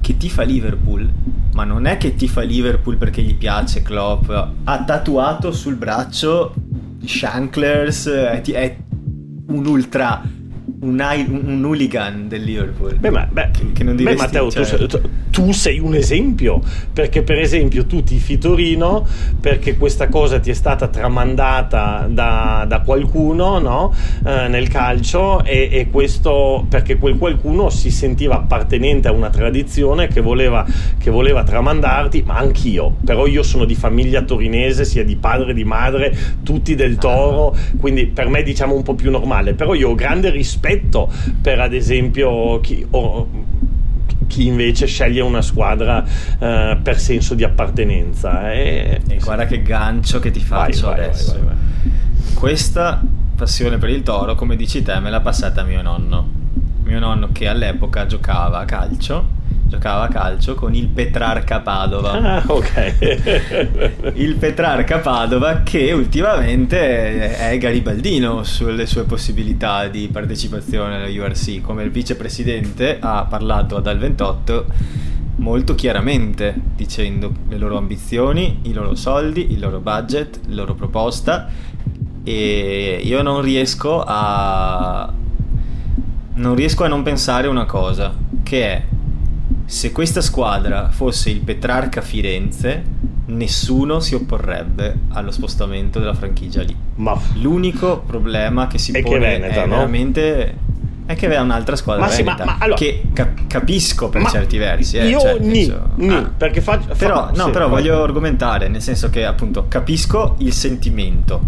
[0.00, 1.08] che tifa Liverpool,
[1.52, 6.52] ma non è che tifa Liverpool perché gli piace Klopp, ha tatuato sul braccio
[7.04, 8.76] Shanklers, è, è
[9.46, 10.20] un ultra
[10.82, 11.00] un,
[11.46, 12.96] un, hooligan del Liverpool.
[12.96, 14.86] Beh, ma, beh, che, che non beh Matteo, cioè...
[14.86, 16.60] tu, tu, sei un esempio,
[16.92, 19.06] perché per esempio tu tifi Torino
[19.40, 23.94] perché questa cosa ti è stata tramandata da, da qualcuno no?
[24.24, 30.08] eh, nel calcio e, e, questo perché quel qualcuno si sentiva appartenente a una tradizione
[30.08, 30.66] che voleva,
[30.98, 35.64] che voleva tramandarti, ma anch'io, però io sono di famiglia torinese, sia di padre, di
[35.64, 39.94] madre, tutti del Toro, quindi per me diciamo un po' più normale, però io ho
[39.94, 43.28] grande rispetto rispetto per ad esempio chi, oh,
[44.26, 48.52] chi invece sceglie una squadra uh, per senso di appartenenza.
[48.52, 51.32] E, e guarda che gancio che ti faccio vai, adesso.
[51.32, 51.54] Vai, vai,
[52.34, 53.02] Questa
[53.36, 56.40] passione per il toro, come dici te, me l'ha passata mio nonno.
[56.84, 59.40] Mio nonno che all'epoca giocava a calcio
[59.72, 62.10] giocava a calcio con il Petrarca Padova.
[62.12, 64.12] Ah, ok.
[64.16, 71.62] il Petrarca Padova che ultimamente è garibaldino sulle sue possibilità di partecipazione alla URC.
[71.62, 74.66] Come il vicepresidente ha parlato dal 28
[75.36, 81.48] molto chiaramente dicendo le loro ambizioni, i loro soldi, il loro budget, la loro proposta
[82.24, 85.10] e io non riesco a
[86.34, 88.82] non riesco a non pensare una cosa che è
[89.64, 92.82] se questa squadra fosse il Petrarca Firenze,
[93.26, 96.76] nessuno si opporrebbe allo spostamento della franchigia lì.
[96.96, 99.76] Ma l'unico problema che si è pone che Veneta, è no?
[99.76, 100.56] veramente
[101.04, 104.56] è che aveva un'altra squadra ma sì, ma, ma allora, che cap- capisco per certi
[104.56, 104.98] versi.
[104.98, 106.94] Eh, io cioè, ni, senso, ni ah, perché faccio...
[106.96, 107.82] Però, fa, no, sì, però vai.
[107.82, 111.40] voglio argomentare, nel senso che appunto capisco il sentimento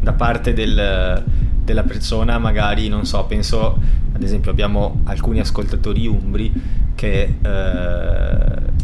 [0.00, 1.22] da parte del,
[1.62, 3.78] della persona, magari, non so, penso,
[4.16, 6.52] ad esempio abbiamo alcuni ascoltatori umbri
[6.94, 7.36] che...
[7.42, 8.74] Eh,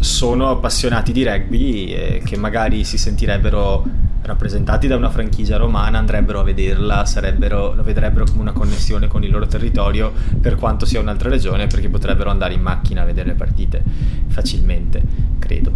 [0.00, 3.84] sono appassionati di rugby e che magari si sentirebbero
[4.22, 7.04] rappresentati da una franchigia romana, andrebbero a vederla,
[7.50, 11.88] lo vedrebbero come una connessione con il loro territorio, per quanto sia un'altra regione, perché
[11.88, 13.82] potrebbero andare in macchina a vedere le partite
[14.28, 15.02] facilmente,
[15.38, 15.72] credo.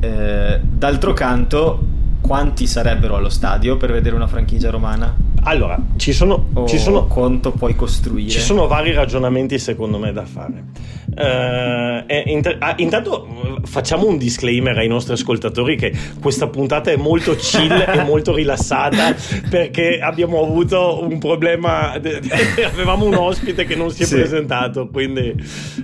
[0.00, 1.86] Eh, d'altro canto,
[2.20, 5.14] quanti sarebbero allo stadio per vedere una franchigia romana?
[5.42, 8.30] Allora, ci sono, o ci sono quanto puoi costruire?
[8.30, 10.64] Ci sono vari ragionamenti secondo me da fare.
[11.10, 13.26] Uh, inter- ah, intanto
[13.64, 19.14] facciamo un disclaimer ai nostri ascoltatori che questa puntata è molto chill e molto rilassata
[19.48, 24.14] perché abbiamo avuto un problema, de- de- avevamo un ospite che non si è sì.
[24.14, 25.34] presentato, quindi...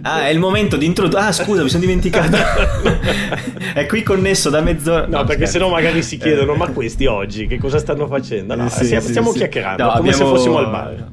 [0.02, 1.20] Ah, è il momento di introdurre...
[1.22, 2.36] Ah, scusa, mi sono dimenticato.
[3.74, 5.06] è qui connesso da mezz'ora.
[5.06, 8.54] No, no perché sennò magari si chiedono, ma questi oggi che cosa stanno facendo?
[8.54, 10.30] No, sì, stiamo, sì, stiamo chiacchierando no, come abbiamo...
[10.30, 11.08] se fossimo al bar.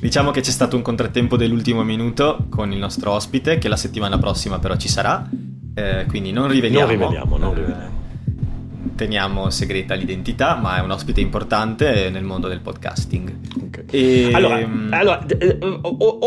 [0.00, 4.18] Diciamo che c'è stato un contrattempo dell'ultimo minuto con il nostro ospite, che la settimana
[4.18, 5.28] prossima però ci sarà,
[5.74, 6.86] eh, quindi non riveliamo.
[6.86, 7.82] Non riveliamo, non riveliamo.
[7.82, 13.32] Eh, teniamo segreta l'identità, ma è un ospite importante nel mondo del podcasting.
[13.66, 13.84] Okay.
[13.90, 14.30] E...
[14.32, 15.58] Allora, allora, eh,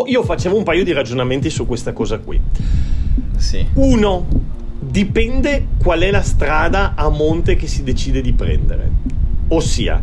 [0.05, 2.39] io facevo un paio di ragionamenti su questa cosa qui.
[3.37, 3.65] Sì.
[3.73, 4.27] Uno,
[4.79, 8.91] dipende qual è la strada a monte che si decide di prendere.
[9.47, 10.01] Ossia,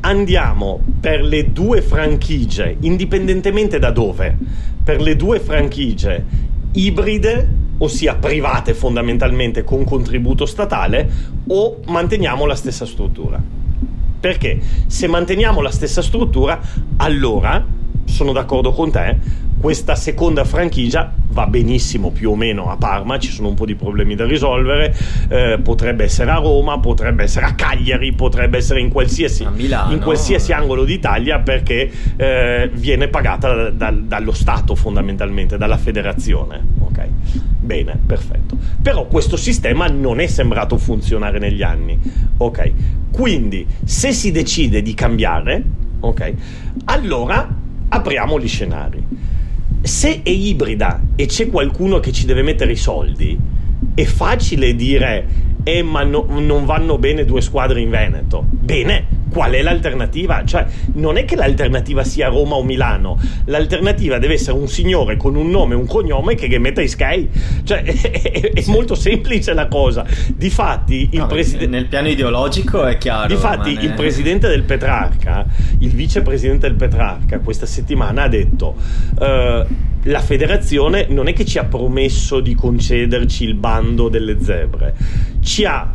[0.00, 4.36] andiamo per le due franchigie, indipendentemente da dove,
[4.82, 6.24] per le due franchigie
[6.72, 11.10] ibride, ossia private fondamentalmente con contributo statale,
[11.48, 13.42] o manteniamo la stessa struttura.
[14.20, 16.60] Perché se manteniamo la stessa struttura,
[16.96, 17.64] allora
[18.04, 19.18] sono d'accordo con te,
[19.58, 23.74] questa seconda franchigia va benissimo più o meno a Parma, ci sono un po' di
[23.74, 24.94] problemi da risolvere,
[25.28, 30.00] eh, potrebbe essere a Roma, potrebbe essere a Cagliari, potrebbe essere in qualsiasi, Milano, in
[30.00, 36.62] qualsiasi angolo d'Italia perché eh, viene pagata da, da, dallo Stato fondamentalmente, dalla federazione.
[36.80, 37.06] Ok,
[37.60, 38.56] bene, perfetto.
[38.82, 41.98] Però questo sistema non è sembrato funzionare negli anni.
[42.38, 42.72] Ok,
[43.12, 45.62] quindi se si decide di cambiare,
[46.00, 46.32] ok,
[46.86, 47.48] allora
[47.88, 49.28] apriamo gli scenari
[49.82, 53.38] se è ibrida e c'è qualcuno che ci deve mettere i soldi,
[53.94, 58.44] è facile dire eh ma no, non vanno bene due squadre in Veneto.
[58.48, 60.44] Bene, qual è l'alternativa?
[60.44, 65.36] Cioè, non è che l'alternativa sia Roma o Milano, l'alternativa deve essere un signore con
[65.36, 67.28] un nome e un cognome che metta i Sky.
[67.62, 70.04] Cioè, è, è, molto semplice la cosa.
[70.34, 71.66] Difatti, il no, presidente.
[71.66, 73.28] Nel piano ideologico è chiaro.
[73.28, 73.82] Difatti, ne...
[73.82, 75.46] il presidente del Petrarca,
[75.78, 78.74] il vicepresidente del Petrarca, questa settimana ha detto.
[79.18, 84.94] Uh, la federazione non è che ci ha promesso di concederci il bando delle zebre,
[85.40, 85.94] ci ha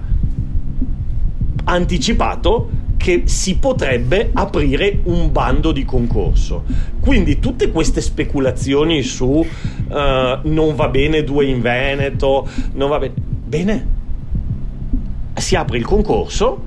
[1.63, 6.63] anticipato che si potrebbe aprire un bando di concorso.
[6.99, 9.45] Quindi tutte queste speculazioni su uh,
[9.87, 13.13] non va bene due in Veneto, non va bene.
[13.47, 13.87] Bene,
[15.35, 16.63] si apre il concorso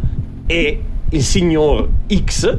[0.46, 2.58] e il signor X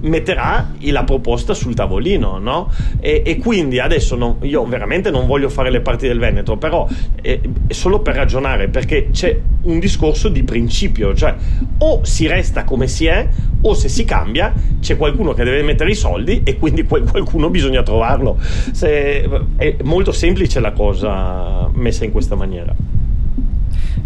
[0.00, 2.70] metterà la proposta sul tavolino, no?
[3.00, 6.88] E, e quindi adesso no, io veramente non voglio fare le parti del Veneto, però
[7.20, 11.34] è, è solo per ragionare, perché c'è un discorso di principio, cioè
[11.78, 13.28] o si resta come si è,
[13.62, 17.50] o se si cambia c'è qualcuno che deve mettere i soldi e quindi quel qualcuno
[17.50, 18.38] bisogna trovarlo.
[18.72, 22.74] Se, è molto semplice la cosa messa in questa maniera.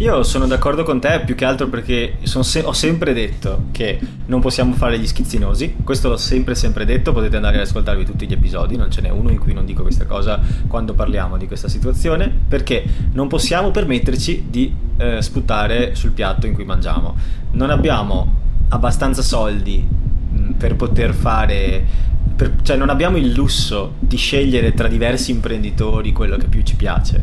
[0.00, 4.40] Io sono d'accordo con te più che altro perché se- ho sempre detto che non
[4.40, 8.32] possiamo fare gli schizzinosi, questo l'ho sempre sempre detto, potete andare ad ascoltarvi tutti gli
[8.32, 11.68] episodi, non ce n'è uno in cui non dico questa cosa quando parliamo di questa
[11.68, 12.82] situazione, perché
[13.12, 17.14] non possiamo permetterci di eh, sputare sul piatto in cui mangiamo.
[17.50, 18.36] Non abbiamo
[18.70, 21.84] abbastanza soldi mh, per poter fare
[22.36, 26.76] per, cioè non abbiamo il lusso di scegliere tra diversi imprenditori quello che più ci
[26.76, 27.22] piace.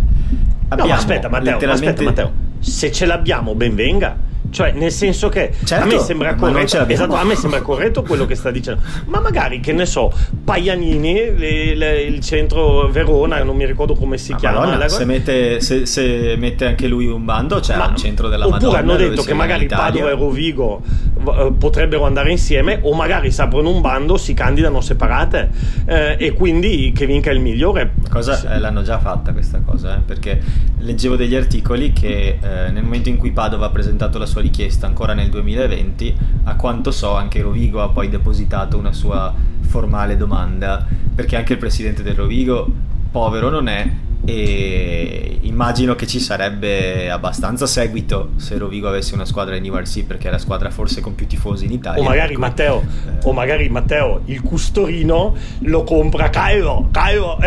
[0.68, 2.04] Abbiamo no, aspetta, Matteo, letteralmente...
[2.04, 4.16] aspetta, Matteo se ce l'abbiamo ben venga
[4.50, 8.26] cioè, nel senso che certo, a me sembra corretto, esatto, a me sembra corretto quello
[8.26, 8.82] che sta dicendo.
[9.06, 10.12] Ma magari, che ne so,
[10.44, 14.60] Paianini, le, le, il centro Verona, non mi ricordo come si ma chiama.
[14.60, 18.46] Madonna, se, mette, se, se, mette, anche lui un bando, c'è cioè un centro della
[18.46, 18.80] oppure Madonna.
[18.80, 20.82] Oppure hanno detto che magari Padova e Rovigo
[21.18, 25.50] eh, potrebbero andare insieme o magari si aprono un bando, si candidano separate
[25.86, 27.94] eh, e quindi che vinca il migliore.
[28.10, 30.42] Cosa, eh, l'hanno già fatta questa cosa, eh, perché
[30.80, 34.88] leggevo degli articoli che eh, nel momento in cui Padova ha presentato la sua richiesta
[34.88, 40.86] ancora nel 2020, a quanto so anche Rovigo ha poi depositato una sua formale domanda,
[41.14, 42.72] perché anche il presidente del Rovigo,
[43.12, 43.90] povero non è,
[44.26, 50.28] e immagino che ci sarebbe abbastanza seguito se Rovigo avesse una squadra in URC perché
[50.28, 52.40] è la squadra forse con più tifosi in Italia o magari ecco.
[52.40, 53.26] Matteo eh.
[53.28, 57.38] o magari Matteo il custorino lo compra Cairo Cairo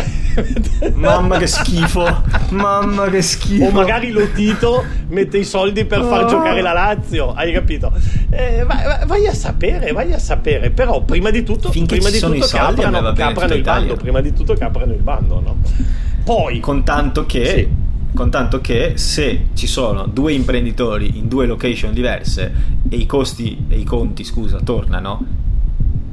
[0.95, 6.25] mamma che schifo mamma che schifo o magari lo Tito mette i soldi per far
[6.25, 6.29] oh.
[6.29, 7.93] giocare la Lazio hai capito
[8.31, 12.19] eh, vai, vai, a sapere vai a sapere però prima di tutto Finché prima di
[12.21, 16.09] tutto che aprono, che aprono il bando prima di tutto che aprono il bando no?
[16.25, 17.69] Poi, con tanto che, sì.
[18.15, 22.53] con tanto che se ci sono due imprenditori in due location diverse
[22.89, 25.25] e i costi e i conti, scusa, tornano,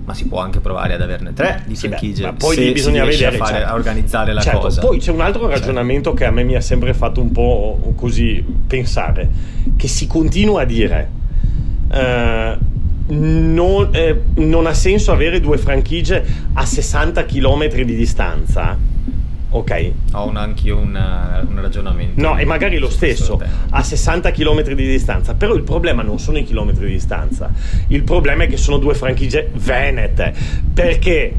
[0.07, 2.15] ma si può anche provare ad averne tre di franchigie.
[2.15, 3.71] Sì, ma poi se bisogna vedere a, fare, certo.
[3.71, 4.81] a organizzare la certo, cosa.
[4.81, 5.59] Poi c'è un altro certo.
[5.59, 6.23] ragionamento certo.
[6.23, 9.29] che a me mi ha sempre fatto un po' così pensare,
[9.75, 11.09] che si continua a dire.
[11.89, 12.65] Uh,
[13.09, 18.77] non, eh, non ha senso avere due franchigie a 60 km di distanza
[19.57, 19.91] Ok.
[20.13, 20.95] Ho un, anch'io un,
[21.49, 22.21] un, ragionamento.
[22.21, 25.33] No, e magari lo stesso, a 60 km di distanza.
[25.33, 27.51] Però il problema non sono i chilometri di distanza.
[27.87, 30.33] Il problema è che sono due franchigie venete.
[30.73, 31.33] Perché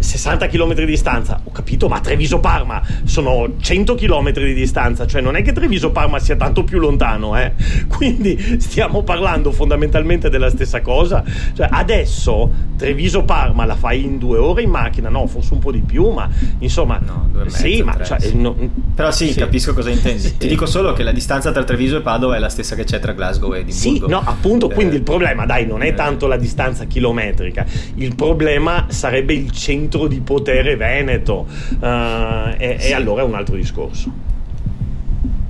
[0.00, 5.36] 60 km di distanza, ho capito, ma Treviso-Parma sono 100 km di distanza, cioè non
[5.36, 7.52] è che Treviso-Parma sia tanto più lontano, eh?
[7.86, 11.22] quindi stiamo parlando fondamentalmente della stessa cosa.
[11.54, 15.80] Cioè, adesso Treviso-Parma la fai in due ore in macchina, no, forse un po' di
[15.80, 16.28] più, ma
[16.58, 18.56] insomma, no, due mezzo, sì, ma cioè, no,
[18.94, 20.22] però sì, sì, capisco cosa intendi.
[20.22, 20.36] Sì.
[20.38, 23.00] Ti dico solo che la distanza tra Treviso e Padova è la stessa che c'è
[23.00, 24.06] tra Glasgow e Edimburgo.
[24.06, 25.94] Sì, no, appunto, eh, quindi il problema, dai, non è eh.
[25.94, 31.46] tanto la distanza chilometrica, il problema sarebbe il centro centro di potere veneto
[31.80, 32.88] uh, e, sì.
[32.88, 34.12] e, allora è un altro discorso.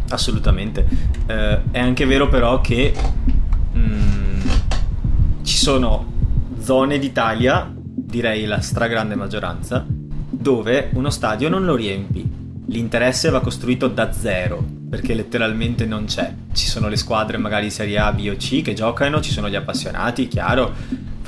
[0.08, 0.86] Assolutamente.
[1.26, 2.92] Uh, è anche vero però che
[3.72, 4.40] mh, mm,
[5.42, 6.06] ci sono
[6.60, 12.38] zone d'Italia, direi la stragrande maggioranza, dove uno stadio non lo riempi.
[12.66, 16.32] L'interesse va costruito da zero, perché letteralmente non c'è.
[16.52, 19.56] Ci sono le squadre magari Serie A, B o C che giocano, ci sono gli
[19.56, 20.72] appassionati, chiaro,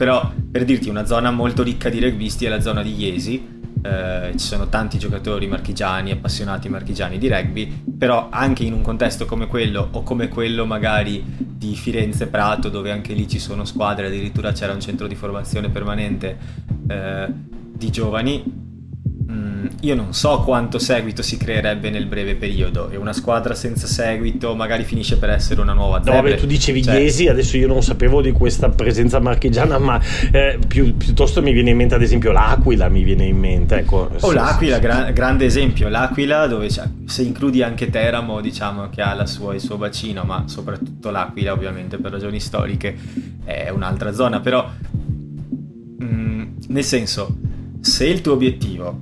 [0.03, 4.33] però per dirti una zona molto ricca di rugbisti è la zona di Iesi, eh,
[4.33, 9.47] ci sono tanti giocatori marchigiani, appassionati marchigiani di rugby, però anche in un contesto come
[9.47, 14.51] quello o come quello magari di Firenze Prato, dove anche lì ci sono squadre, addirittura
[14.51, 16.37] c'era un centro di formazione permanente
[16.89, 18.72] eh, di giovani,
[19.81, 24.55] io non so quanto seguito si creerebbe nel breve periodo e una squadra senza seguito
[24.55, 26.15] magari finisce per essere una nuova Zebre.
[26.15, 26.99] No, vabbè, tu dicevi cioè...
[26.99, 30.01] Iesi, adesso io non sapevo di questa presenza marchigiana, ma
[30.31, 33.77] eh, più, piuttosto mi viene in mente ad esempio l'Aquila, mi viene in mente.
[33.77, 34.79] Ecco, oh, sì, l'Aquila.
[34.79, 39.77] Gra- grande esempio, l'Aquila dove se includi anche Teramo diciamo che ha sua, il suo
[39.77, 42.97] bacino, ma soprattutto l'Aquila ovviamente per ragioni storiche
[43.45, 44.69] è un'altra zona, però
[45.99, 47.37] mh, mm, nel senso
[47.81, 49.01] se il tuo obiettivo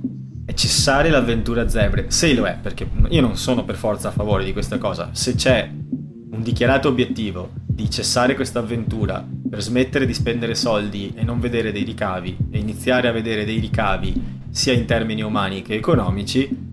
[0.61, 4.53] cessare l'avventura zebre, se lo è, perché io non sono per forza a favore di
[4.53, 10.53] questa cosa, se c'è un dichiarato obiettivo di cessare questa avventura per smettere di spendere
[10.53, 15.23] soldi e non vedere dei ricavi e iniziare a vedere dei ricavi sia in termini
[15.23, 16.70] umani che economici,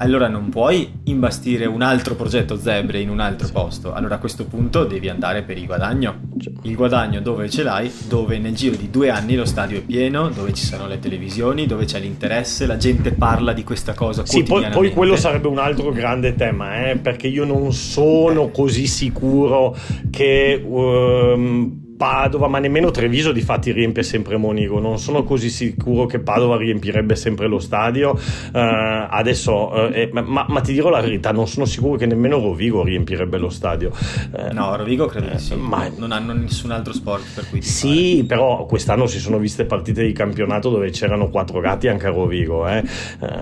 [0.00, 3.52] allora non puoi imbastire un altro progetto zebre in un altro sì.
[3.52, 3.92] posto.
[3.92, 6.20] Allora a questo punto devi andare per il guadagno.
[6.62, 7.92] Il guadagno dove ce l'hai?
[8.08, 11.66] Dove nel giro di due anni lo stadio è pieno, dove ci sono le televisioni,
[11.66, 14.24] dove c'è l'interesse, la gente parla di questa cosa.
[14.24, 16.96] Sì, poi, poi, quello sarebbe un altro grande tema, eh?
[16.96, 19.76] perché io non sono così sicuro
[20.10, 20.62] che.
[20.64, 24.80] Um, Padova, ma nemmeno Treviso di fatti riempie sempre Monigo.
[24.80, 28.12] Non sono così sicuro che Padova riempirebbe sempre lo stadio.
[28.12, 32.38] Uh, adesso, uh, eh, ma, ma, ti dirò la verità, non sono sicuro che nemmeno
[32.38, 33.90] Rovigo riempirebbe lo stadio.
[34.30, 35.54] Uh, no, Rovigo credo di sì.
[35.56, 37.60] Ma non hanno nessun altro sport per cui.
[37.60, 38.24] Sì, fare.
[38.24, 42.66] però quest'anno si sono viste partite di campionato dove c'erano quattro gatti anche a Rovigo.
[42.66, 42.82] Eh.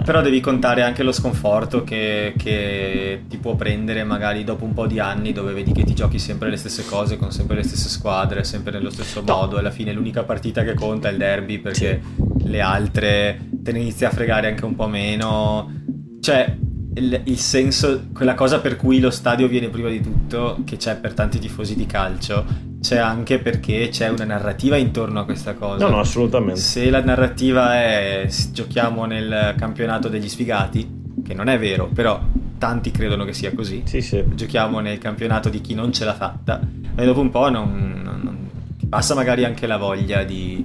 [0.04, 4.88] Però devi contare anche lo sconforto che, che ti può prendere magari dopo un po'
[4.88, 7.88] di anni dove vedi che ti giochi sempre le stesse cose con sempre le stesse
[7.88, 9.34] squadre sempre nello stesso no.
[9.34, 9.58] modo.
[9.58, 12.48] Alla fine l'unica partita che conta è il derby perché sì.
[12.48, 15.70] le altre te ne inizi a fregare anche un po' meno.
[16.20, 16.56] Cioè,
[16.94, 20.96] il, il, senso, quella cosa per cui lo stadio viene prima di tutto, che c'è
[20.96, 22.44] per tanti tifosi di calcio,
[22.80, 25.84] c'è anche perché c'è una narrativa intorno a questa cosa.
[25.84, 26.60] No, no, assolutamente.
[26.60, 32.20] Se la narrativa è giochiamo nel campionato degli sfigati, che non è vero, però
[32.58, 33.82] tanti credono che sia così.
[33.84, 34.24] Sì, sì.
[34.34, 36.60] Giochiamo nel campionato di chi non ce l'ha fatta
[36.94, 38.48] e dopo un po' non, non,
[38.88, 40.64] passa magari anche la voglia di,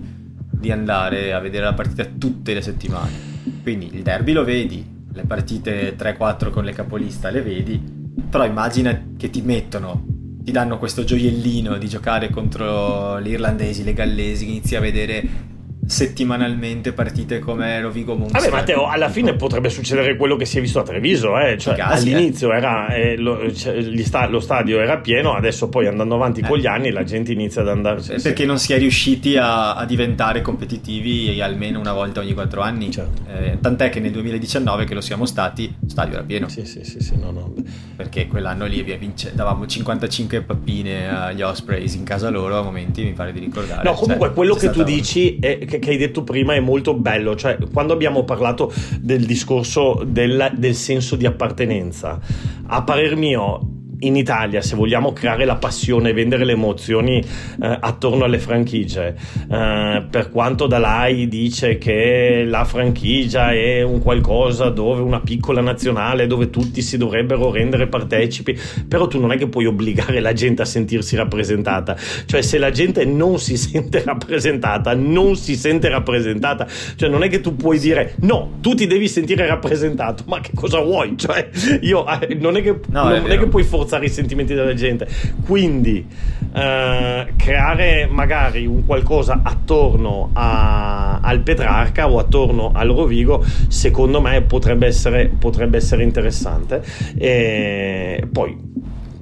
[0.49, 3.31] di andare a vedere la partita tutte le settimane.
[3.61, 7.81] Quindi il derby lo vedi, le partite 3-4 con le capolista le vedi,
[8.29, 10.05] però immagina che ti mettono,
[10.41, 15.51] ti danno questo gioiellino di giocare contro gli irlandesi, le gallesi, inizi a vedere
[15.85, 18.39] settimanalmente partite come Rovigo Monza.
[18.39, 21.57] Vabbè, Matteo, alla fine potrebbe succedere quello che si è visto a Treviso, eh?
[21.57, 22.57] cioè, casi, all'inizio eh.
[22.57, 26.47] Era, eh, lo, cioè, sta, lo, stadio era pieno, adesso poi andando avanti eh.
[26.47, 28.15] con gli anni la gente inizia ad andarci.
[28.21, 32.91] Perché non si è riusciti a, a, diventare competitivi almeno una volta ogni quattro anni.
[32.91, 33.21] Certo.
[33.29, 36.47] Eh, tant'è che nel 2019 che lo siamo stati, lo stadio era pieno.
[36.47, 37.53] Sì, sì, sì, sì no, no.
[37.95, 43.13] Perché quell'anno lì vince, davamo 55 pappine agli Ospreys in casa loro a momenti, mi
[43.13, 43.83] pare di ricordare.
[43.83, 46.93] No, comunque cioè, quello che tu dici è che, che hai detto prima è molto
[46.93, 52.19] bello, cioè quando abbiamo parlato del discorso del, del senso di appartenenza,
[52.67, 57.77] a parer mio in Italia, se vogliamo creare la passione e vendere le emozioni eh,
[57.79, 59.15] attorno alle franchigie,
[59.49, 66.27] eh, per quanto Dalai dice che la franchigia è un qualcosa dove una piccola nazionale,
[66.27, 70.61] dove tutti si dovrebbero rendere partecipi, però tu non è che puoi obbligare la gente
[70.63, 76.67] a sentirsi rappresentata, cioè se la gente non si sente rappresentata, non si sente rappresentata,
[76.95, 80.51] cioè non è che tu puoi dire no, tu ti devi sentire rappresentato, ma che
[80.53, 81.15] cosa vuoi?
[81.23, 81.49] Cioè
[81.81, 84.53] io eh, non è che, no, non è, è che puoi forzare forzare i sentimenti
[84.53, 85.07] della gente.
[85.45, 86.05] Quindi
[86.53, 94.41] eh, creare magari un qualcosa attorno a, al Petrarca o attorno al Rovigo, secondo me
[94.41, 96.83] potrebbe essere, potrebbe essere interessante.
[97.17, 98.71] E poi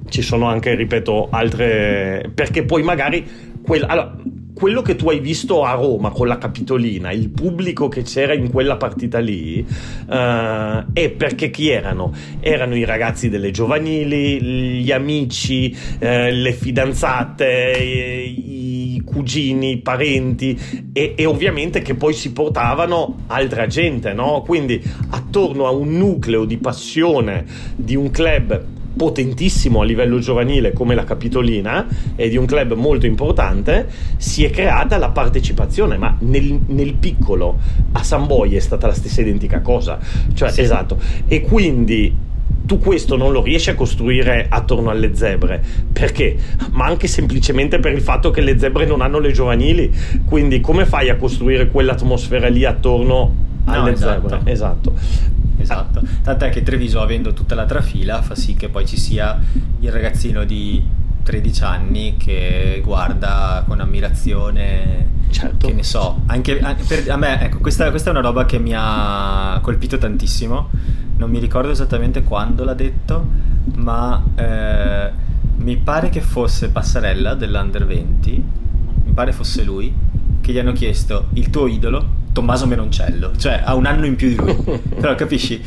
[0.08, 2.30] ci sono anche, ripeto, altre...
[2.34, 3.50] perché poi magari...
[3.62, 4.16] Quella, allora,
[4.54, 8.50] quello che tu hai visto a Roma con la Capitolina, il pubblico che c'era in
[8.50, 12.12] quella partita lì, uh, è perché chi erano?
[12.38, 14.40] Erano i ragazzi delle giovanili,
[14.82, 20.56] gli amici, uh, le fidanzate, i, i cugini, i parenti
[20.92, 24.42] e, e, ovviamente che poi si portavano altra gente, no?
[24.46, 24.80] Quindi
[25.10, 27.44] attorno a un nucleo di passione
[27.74, 33.04] di un club potentissimo a livello giovanile come la Capitolina e di un club molto
[33.04, 37.58] importante, si è creata la partecipazione, ma nel, nel piccolo
[37.90, 39.98] a San Boy è stata la stessa identica cosa,
[40.34, 40.60] cioè sì.
[40.60, 42.16] esatto, e quindi
[42.64, 45.60] tu questo non lo riesci a costruire attorno alle zebre
[45.92, 46.36] perché?
[46.70, 49.92] Ma anche semplicemente per il fatto che le zebre non hanno le giovanili,
[50.24, 54.28] quindi come fai a costruire quell'atmosfera lì attorno alle no, esatto.
[54.28, 54.52] zebre?
[54.52, 54.94] Esatto
[55.62, 56.02] esatto.
[56.22, 59.40] Tant'è che Treviso, avendo tutta la trafila, fa sì che poi ci sia
[59.80, 60.84] il ragazzino di
[61.22, 65.10] 13 anni che guarda con ammirazione.
[65.30, 65.66] Certo.
[65.66, 68.58] Che ne so, anche, anche per, a me, ecco, questa, questa, è una roba che
[68.58, 70.68] mi ha colpito tantissimo.
[71.16, 73.26] Non mi ricordo esattamente quando l'ha detto,
[73.76, 75.10] ma eh,
[75.56, 78.44] mi pare che fosse Passarella dell'Under 20.
[79.04, 79.92] Mi pare fosse lui
[80.40, 84.28] che gli hanno chiesto il tuo idolo Tommaso Menoncello, cioè ha un anno in più
[84.28, 84.54] di lui.
[85.00, 85.62] Però capisci,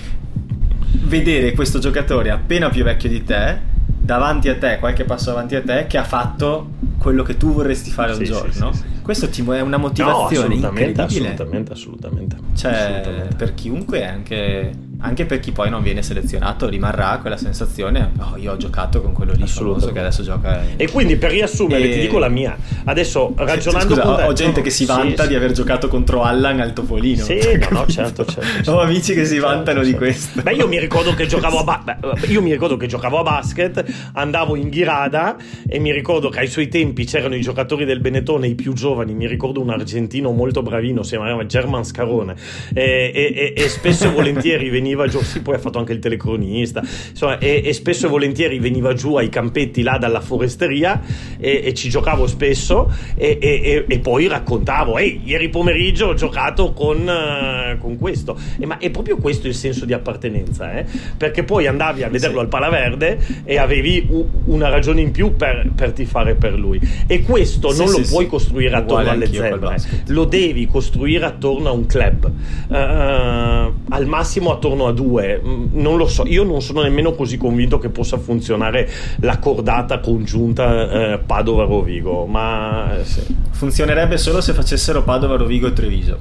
[1.03, 3.59] vedere questo giocatore appena più vecchio di te,
[3.99, 7.91] davanti a te, qualche passo avanti a te, che ha fatto quello che tu vorresti
[7.91, 8.73] fare un giorno.
[8.73, 12.37] Sì, sì, Questo ti è una motivazione no, assolutamente, assolutamente, assolutamente.
[12.55, 13.35] Cioè, assolutamente.
[13.35, 18.37] per chiunque è anche anche per chi poi non viene selezionato rimarrà quella sensazione oh
[18.37, 21.91] io ho giocato con quello lì famoso che adesso gioca e quindi per riassumere e...
[21.91, 22.57] ti dico la mia.
[22.85, 26.23] Adesso ragionando Scusa, con te, ho, gente che si vanta sì, di aver giocato contro
[26.23, 27.23] Allan al Topolino.
[27.23, 27.37] Sì
[27.69, 29.91] no, no certo, certo, certo, ho amici che si certo, vantano certo.
[29.91, 30.41] di questo.
[30.41, 31.97] Beh io mi ricordo che giocavo a ba-
[32.27, 35.35] io mi ricordo che giocavo a basket andavo in ghirada
[35.67, 38.94] e mi ricordo che ai suoi tempi c'erano i giocatori del Benetton i più giovani
[39.03, 42.35] mi ricordo un argentino molto bravino si chiamava German Scarone
[42.73, 46.81] e, e, e, spesso e volentieri veniva giù sì poi ha fatto anche il telecronista,
[46.81, 51.01] insomma, e, e, spesso e volentieri veniva giù ai campetti là dalla foresteria
[51.37, 57.97] e, ci giocavo spesso e, poi raccontavo, ehi, ieri pomeriggio ho giocato con, uh, con
[57.97, 58.37] questo.
[58.65, 60.85] ma è proprio questo il senso di appartenenza, eh?
[61.17, 62.43] perché poi andavi a vederlo sì.
[62.43, 66.79] al Palaverde e avevi u- una ragione in più per, per tifare per lui.
[67.07, 69.77] E questo sì, non sì, lo puoi costruire attorno alle zebre,
[70.07, 72.31] lo devi costruire attorno a un club,
[72.67, 77.77] uh, al massimo attorno a due non lo so, io non sono nemmeno così convinto
[77.77, 78.89] che possa funzionare
[79.21, 82.97] la cordata congiunta eh, Padova-Rovigo, ma...
[83.03, 83.21] Sì.
[83.51, 86.19] Funzionerebbe solo se facessero Padova-Rovigo e Treviso.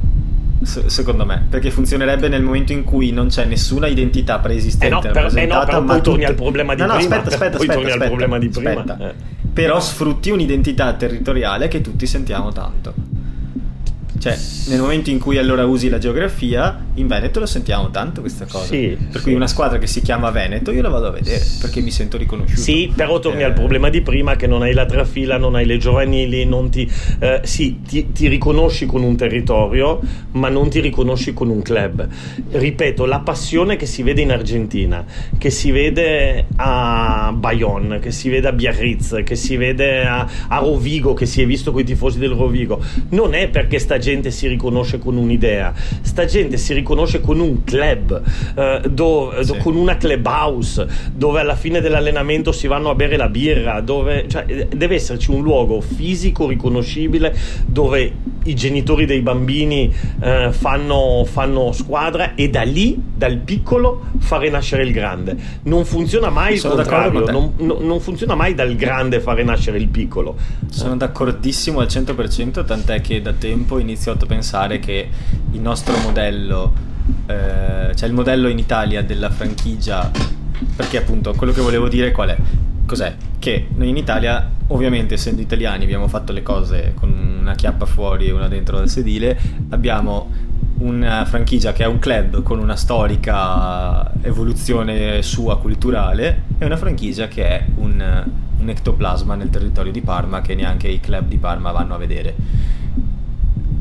[0.64, 4.86] secondo me, perché funzionerebbe nel momento in cui non c'è nessuna identità preesistente.
[4.86, 6.10] Eh no, per, eh no, però poi tutte...
[6.10, 7.16] torni al problema di no, prima.
[7.16, 9.14] No, aspetta, aspetta, poi aspetta, aspetta,
[9.54, 13.13] Però sfrutti un'identità territoriale che tutti sentiamo tanto
[14.16, 14.38] Cioè,
[14.68, 18.64] nel momento in cui allora usi la geografia, in Veneto lo sentiamo tanto questa cosa.
[18.64, 19.22] Sì, per sì.
[19.24, 22.16] cui una squadra che si chiama Veneto io la vado a vedere perché mi sento
[22.16, 22.60] riconosciuto.
[22.60, 25.66] Sì, però torni Eh, al problema di prima che non hai la trafila, non hai
[25.66, 30.00] le giovanili, non ti, eh, sì, ti, ti riconosci con un territorio,
[30.32, 32.06] ma non ti riconosci con un club.
[32.50, 35.04] Ripeto, la passione che si vede in Argentina,
[35.36, 40.58] che si vede a Bayonne, che si vede a Biarritz, che si vede a, a
[40.58, 44.30] Rovigo, che si è visto con i tifosi del Rovigo, non è perché sta gente
[44.30, 48.20] si riconosce con un'idea, sta gente si riconosce con un club,
[48.54, 49.46] eh, do- Sì.
[49.52, 54.26] do- con una clubhouse, dove alla fine dell'allenamento si vanno a bere la birra, dove
[54.28, 57.34] cioè, deve esserci un luogo fisico riconoscibile
[57.66, 58.12] dove
[58.44, 64.82] i genitori dei bambini eh, fanno, fanno squadra e da lì, dal piccolo, fare nascere
[64.84, 65.34] il grande.
[65.64, 69.42] Non funziona mai il Sono d'accordo contrario, con non, non- funziona mai dal grande fare
[69.44, 70.36] nascere il piccolo.
[70.70, 75.08] Sono d'accordissimo al 100%, tant'è che da tempo ho iniziato a pensare che
[75.52, 76.72] il nostro modello,
[77.26, 80.10] eh, cioè il modello in Italia della franchigia,
[80.76, 82.36] perché appunto quello che volevo dire qual è?
[82.84, 83.14] Cos'è?
[83.38, 88.26] Che noi in Italia, ovviamente essendo italiani, abbiamo fatto le cose con una chiappa fuori
[88.26, 89.38] e una dentro dal sedile,
[89.70, 96.76] abbiamo una franchigia che è un club con una storica evoluzione sua culturale e una
[96.76, 98.24] franchigia che è un,
[98.58, 102.34] un ectoplasma nel territorio di Parma che neanche i club di Parma vanno a vedere.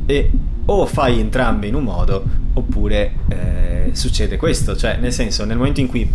[0.05, 0.31] E
[0.65, 2.23] o fai entrambe in un modo
[2.53, 6.09] oppure eh, succede questo, cioè nel senso nel momento in cui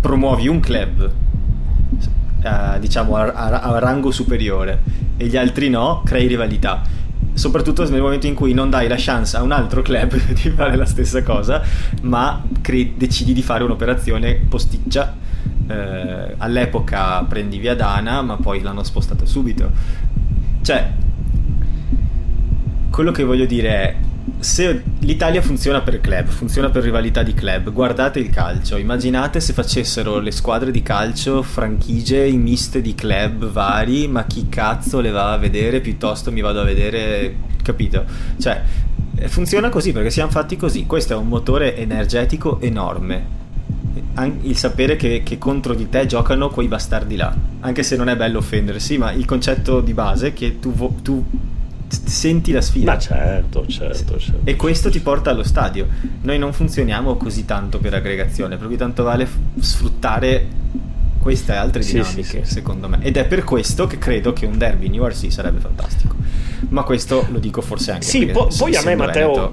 [0.00, 1.10] promuovi un club
[2.42, 4.82] eh, diciamo a, a- a rango superiore
[5.16, 6.82] e gli altri no, crei rivalità.
[7.34, 10.76] Soprattutto nel momento in cui non dai la chance a un altro club di fare
[10.76, 11.62] la stessa cosa,
[12.02, 15.14] ma cre- decidi di fare un'operazione posticcia.
[15.68, 19.70] Eh, all'epoca prendi via Dana, ma poi l'hanno spostato subito.
[20.62, 20.90] Cioè,
[22.90, 23.96] quello che voglio dire è
[24.40, 29.52] se l'Italia funziona per club, funziona per rivalità di club, guardate il calcio, immaginate se
[29.52, 35.32] facessero le squadre di calcio franchigie miste di club vari, ma chi cazzo le va
[35.32, 38.04] a vedere piuttosto mi vado a vedere, capito?
[38.38, 38.62] Cioè,
[39.26, 43.36] funziona così perché siamo fatti così, questo è un motore energetico enorme.
[44.42, 48.16] Il sapere che, che contro di te giocano quei bastardi là, anche se non è
[48.16, 51.24] bello offendersi, ma il concetto di base è che tu, vo- tu
[51.88, 52.92] senti la sfida.
[52.92, 54.40] Ma certo, certo, certo.
[54.44, 55.86] E questo ti porta allo stadio.
[56.22, 60.46] Noi non funzioniamo così tanto per aggregazione, cui tanto vale f- sfruttare
[61.18, 62.52] queste altre Sì, dinamiche, sì, sì.
[62.54, 62.98] secondo me.
[63.00, 66.14] Ed è per questo che credo che un derby in URC sarebbe fantastico.
[66.70, 69.52] Ma questo lo dico forse anche Sì, po- poi a me Matteo,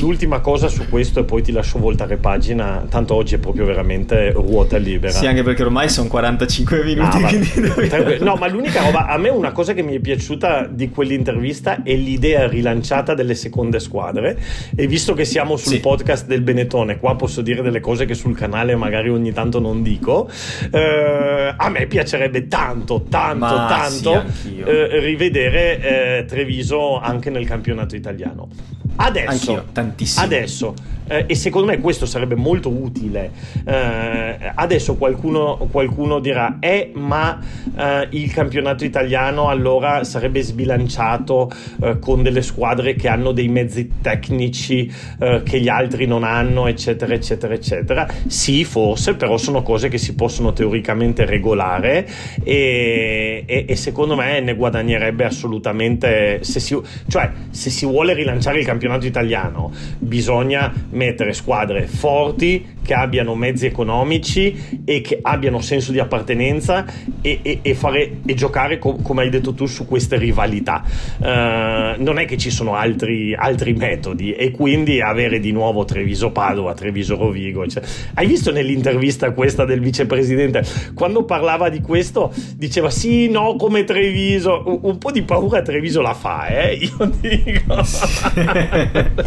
[0.00, 4.30] l'ultima cosa su questo e poi ti lascio voltare pagina, tanto oggi è proprio veramente
[4.32, 5.12] ruota libera.
[5.12, 7.18] Sì, anche perché ormai sono 45 Ah, minuti.
[7.20, 8.24] ma- dobbiamo- tranquillo.
[8.24, 11.94] no, ma l'unica roba, a me una cosa che mi è piaciuta di quell'intervista è
[11.94, 14.38] l'idea rilanciata delle seconde squadre.
[14.74, 15.80] E visto che siamo sul Sì.
[15.80, 19.82] podcast del Benetone, qua posso dire delle cose che sul canale magari ogni tanto non
[19.82, 20.28] dico.
[20.70, 27.46] eh, a me piacerebbe tanto, tanto, Ma tanto sì, eh, rivedere eh, Treviso anche nel
[27.46, 28.48] campionato italiano.
[28.96, 30.24] Adesso, Anch'io, tantissimo.
[30.24, 30.74] adesso
[31.06, 33.30] eh, e secondo me questo sarebbe molto utile.
[33.64, 37.38] Eh, adesso qualcuno, qualcuno dirà: Eh, ma
[37.76, 41.50] eh, il campionato italiano allora sarebbe sbilanciato
[41.82, 46.66] eh, con delle squadre che hanno dei mezzi tecnici eh, che gli altri non hanno,
[46.66, 48.08] eccetera, eccetera, eccetera.
[48.26, 52.08] Sì, forse, però sono cose che si possono teoricamente regolare
[52.42, 56.38] e, e- e secondo me ne guadagnerebbe assolutamente.
[56.42, 56.78] Se si,
[57.08, 59.63] cioè, se si vuole rilanciare il campionato italiano,
[59.98, 66.84] bisogna mettere squadre forti che abbiano mezzi economici e che abbiano senso di appartenenza
[67.20, 70.84] e, e- e fare, e giocare, co- come hai detto tu, su queste rivalità.
[71.20, 76.30] Eh, non è che ci sono altri, altri metodi e quindi avere di nuovo Treviso
[76.30, 77.66] Padova, Treviso Rovigo.
[77.66, 77.82] cioè-
[78.14, 80.62] Hai visto nell'intervista questa del vicepresidente
[80.94, 86.02] quando parlava di questo diceva sì, no, come Treviso, un, un po' di paura Treviso
[86.02, 86.72] la fa, eh?
[86.84, 87.82] Io dico.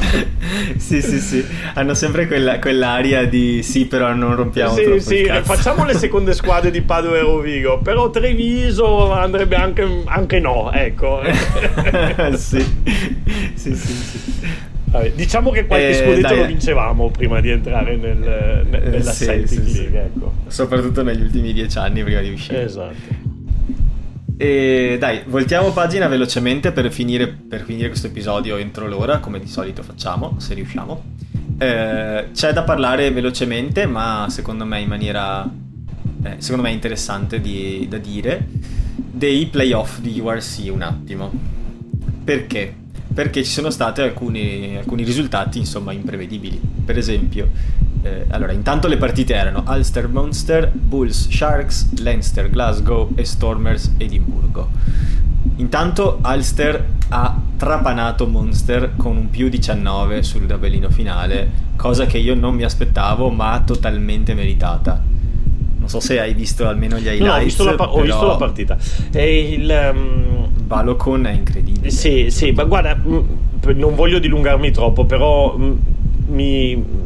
[0.77, 1.43] sì, sì, sì.
[1.73, 6.71] Hanno sempre quella, quell'aria di sì, però non rompiamo Sì, sì, facciamo le seconde squadre
[6.71, 11.21] di Padova e Rovigo, però Treviso andrebbe anche, anche no, ecco.
[12.35, 12.63] sì.
[13.53, 14.19] sì, sì, sì.
[14.89, 18.89] Vabbè, diciamo che qualche Eh, scudetto dai, lo vincevamo prima di entrare nel, nel- Eh,
[18.89, 19.73] nella sì, Celtic sì.
[19.73, 20.33] League, ecco.
[20.47, 22.63] Soprattutto negli ultimi dieci anni prima di uscire.
[22.63, 23.35] Esatto.
[24.39, 29.47] E dai, voltiamo pagina velocemente per finire, per finire questo episodio entro l'ora, come di
[29.47, 31.03] solito facciamo, se riusciamo.
[31.59, 35.49] Eh, c'è da parlare velocemente, ma secondo me in maniera
[36.23, 38.45] eh, secondo me interessante di- da dire,
[38.95, 41.31] dei playoff di URC un attimo.
[42.23, 42.75] Perché?
[43.17, 46.61] Perché ci sono stati alcuni, alcuni risultati insomma imprevedibili.
[46.85, 47.49] Per esempio,
[48.03, 54.69] eh, allora intanto le partite erano Ulster Monster, Bulls Sharks, Leinster Glasgow e Stormers Edimburgo.
[55.55, 62.35] Intanto Ulster ha trapanato Monster con un più 19 sul tabellino finale, cosa che io
[62.35, 65.01] non mi aspettavo ma totalmente meritata.
[65.79, 67.25] Non so se hai visto almeno gli highlights.
[67.25, 68.77] No, ho visto la, pa- ho visto la partita.
[69.11, 70.46] E il, um...
[70.67, 71.89] Balocon è incredibile.
[71.89, 73.19] Sì, sì, ma guarda, mm,
[73.75, 75.73] non voglio dilungarmi troppo, però mm,
[76.27, 77.05] mi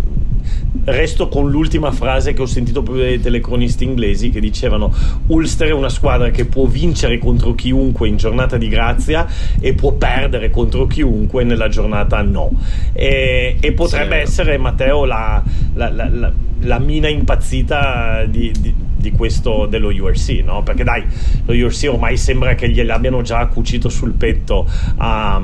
[0.83, 4.91] resto con l'ultima frase che ho sentito proprio dai telecronisti inglesi che dicevano
[5.27, 9.27] Ulster è una squadra che può vincere contro chiunque in giornata di grazia
[9.59, 12.51] e può perdere contro chiunque nella giornata no
[12.93, 15.43] e, e potrebbe sì, essere Matteo la,
[15.75, 16.31] la, la,
[16.61, 20.63] la mina impazzita di, di di questo dello URC, no?
[20.63, 21.03] Perché dai,
[21.45, 25.41] lo URC ormai sembra che gliel'abbiano già cucito sul petto a,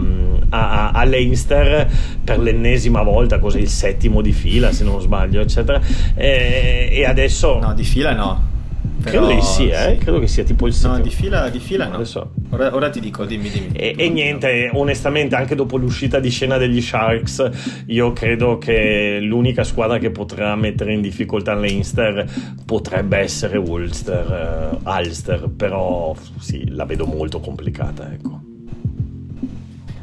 [0.50, 1.90] a, a Leinster
[2.24, 5.82] per l'ennesima volta, cos'è il settimo di fila se non sbaglio, eccetera.
[6.16, 7.60] E, e adesso...
[7.60, 8.56] No, di fila no.
[9.02, 9.98] Però, credo che sia, eh?
[9.98, 10.90] credo che sia tipo il sito.
[10.90, 12.04] No, di fila, di fila no.
[12.04, 12.32] So.
[12.50, 13.70] Ora, ora, ti dico, dimmi, dimmi.
[13.74, 19.64] E, e, niente, onestamente, anche dopo l'uscita di scena degli Sharks, io credo che l'unica
[19.64, 22.26] squadra che potrà mettere in difficoltà Leinster
[22.66, 28.42] potrebbe essere Ulster, uh, Ulster, però sì, la vedo molto complicata, ecco.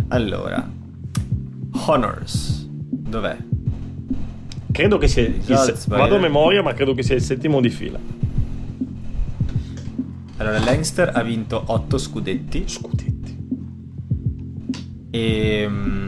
[0.09, 0.70] Allora,
[1.86, 3.36] Honors, dov'è?
[4.70, 7.70] Credo che sia il, il, vado a memoria, ma credo che sia il settimo di
[7.70, 7.99] fila.
[10.37, 12.64] Allora, Leinster ha vinto 8 scudetti.
[12.66, 13.39] Scudetti.
[15.11, 15.66] E...
[15.68, 16.07] Mm,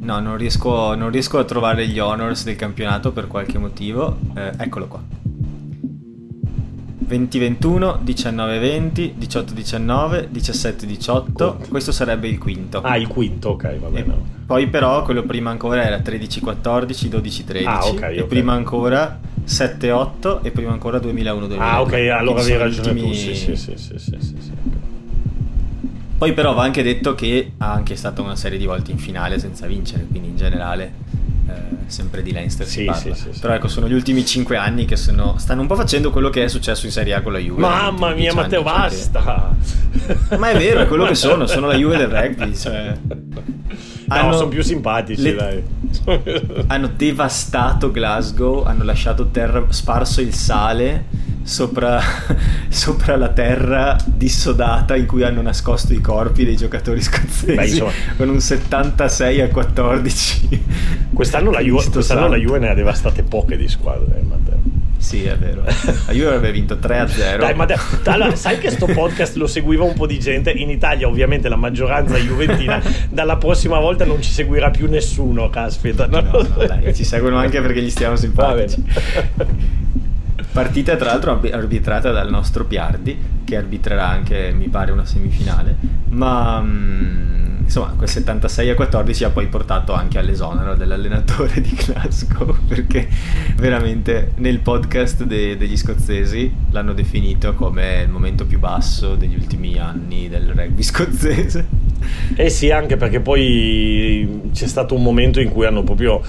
[0.00, 4.18] no, non riesco, non riesco, a trovare gli honors del campionato per qualche motivo.
[4.34, 5.02] Eh, eccolo qua.
[7.08, 11.68] 20-21, 19-20, 18-19, 17-18.
[11.68, 12.80] Questo sarebbe il quinto.
[12.82, 14.12] Ah, il quinto, ok, va bene.
[14.14, 14.16] E
[14.46, 17.66] poi però quello prima ancora era 13-14, 12-13.
[17.66, 18.02] Ah, ok.
[18.02, 18.26] E okay.
[18.26, 21.56] prima ancora 7-8 e prima ancora 2001-2002.
[21.58, 23.08] Ah, ok, allora avevi ragione ultimi...
[23.08, 23.14] tu.
[23.14, 24.52] Sì, sì, sì, sì, sì, sì, sì.
[26.18, 29.40] Poi però va anche detto che ha anche stata una serie di volte in finale
[29.40, 30.92] senza vincere, quindi in generale
[31.48, 31.52] eh,
[31.86, 35.34] sempre di Leinster sì, sì, sì, Però ecco, sono gli ultimi 5 anni che sono,
[35.38, 37.62] stanno un po' facendo quello che è successo in Serie A con la Juve.
[37.62, 39.52] Mamma mia, Matteo, basta!
[40.38, 42.96] Ma è vero, è quello che sono, sono la Juve del rugby, cioè...
[44.06, 45.34] Hanno, sono più simpatici, le...
[45.34, 45.62] dai.
[46.68, 52.00] hanno devastato Glasgow, hanno lasciato terra, sparso il sale sopra,
[52.68, 57.90] sopra, la terra dissodata in cui hanno nascosto i corpi dei giocatori scozzesi Beh, insomma,
[58.16, 60.64] con un 76 a 14.
[61.12, 64.71] Quest'anno, la Juve, quest'anno la Juve ne ha devastate poche di squadre, eh, Matteo.
[65.02, 65.64] Sì, è vero.
[65.64, 67.38] La Juve avrebbe vinto 3 a 0.
[67.38, 70.52] Dai, Matteo, allora, sai che sto podcast lo seguiva un po' di gente.
[70.52, 72.80] In Italia, ovviamente, la maggioranza juventina.
[73.10, 76.06] Dalla prossima volta non ci seguirà più nessuno, caspita.
[76.06, 78.80] No, no, no dai, ci seguono anche perché gli stiamo simpatici.
[80.52, 85.76] Partita tra l'altro arbitrata dal nostro Piardi, che arbitrerà anche, mi pare, una semifinale,
[86.10, 87.11] ma mh,
[87.72, 93.08] insomma quel 76 a 14 ha poi portato anche all'esonero dell'allenatore di Glasgow, perché
[93.56, 99.78] veramente nel podcast de- degli scozzesi l'hanno definito come il momento più basso degli ultimi
[99.78, 101.66] anni del rugby scozzese.
[102.34, 106.20] Eh sì, anche perché poi c'è stato un momento in cui hanno proprio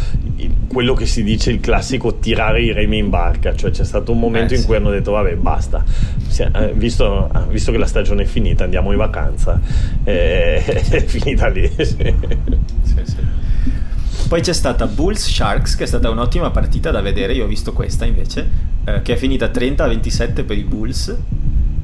[0.67, 4.19] quello che si dice il classico tirare i remi in barca, cioè c'è stato un
[4.19, 4.67] momento eh, in sì.
[4.67, 5.83] cui hanno detto vabbè basta,
[6.37, 9.59] eh, visto, visto, che la stagione è finita andiamo in vacanza,
[10.03, 11.69] eh, è finita lì.
[11.77, 12.13] sì.
[12.83, 13.41] Sì.
[14.27, 17.73] Poi c'è stata Bulls Sharks che è stata un'ottima partita da vedere, io ho visto
[17.73, 18.49] questa invece,
[18.85, 21.15] eh, che è finita 30-27 per i Bulls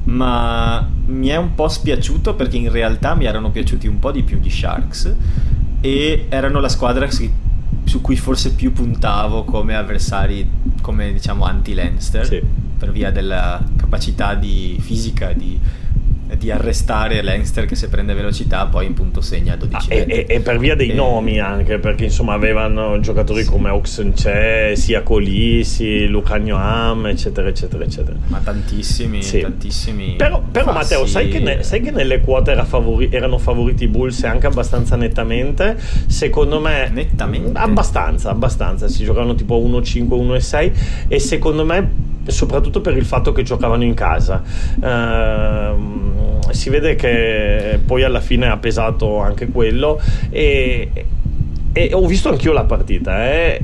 [0.02, 4.22] ma mi è un po' spiaciuto perché in realtà mi erano piaciuti un po' di
[4.22, 5.14] più gli Sharks
[5.80, 7.08] e erano la squadra
[7.84, 10.48] su cui forse più puntavo come avversari,
[10.80, 12.42] come diciamo anti-Leinster, sì.
[12.78, 15.58] per via della capacità di fisica di
[16.38, 20.40] di arrestare Leinster che se prende velocità poi in punto segna 12 ah, e, e,
[20.40, 20.94] per via dei e...
[20.94, 23.50] nomi anche perché insomma avevano giocatori sì.
[23.50, 28.16] come Oxenche sia Colisi, Lucagno Am eccetera eccetera eccetera.
[28.26, 29.40] Ma tantissimi sì.
[29.40, 33.84] tantissimi però, però Matteo sai che, ne, sai che, nelle quote era favori, erano favoriti
[33.84, 35.76] i Bulls anche abbastanza nettamente?
[36.06, 37.58] Secondo me nettamente.
[37.58, 38.88] abbastanza abbastanza.
[38.88, 40.72] Si giocavano tipo 1-5 1-6
[41.08, 44.42] e secondo me soprattutto per il fatto che giocavano in casa.
[44.80, 50.00] Uh, si vede che poi alla fine ha pesato anche quello
[50.30, 50.90] e,
[51.72, 53.30] e ho visto anch'io la partita.
[53.30, 53.62] Eh.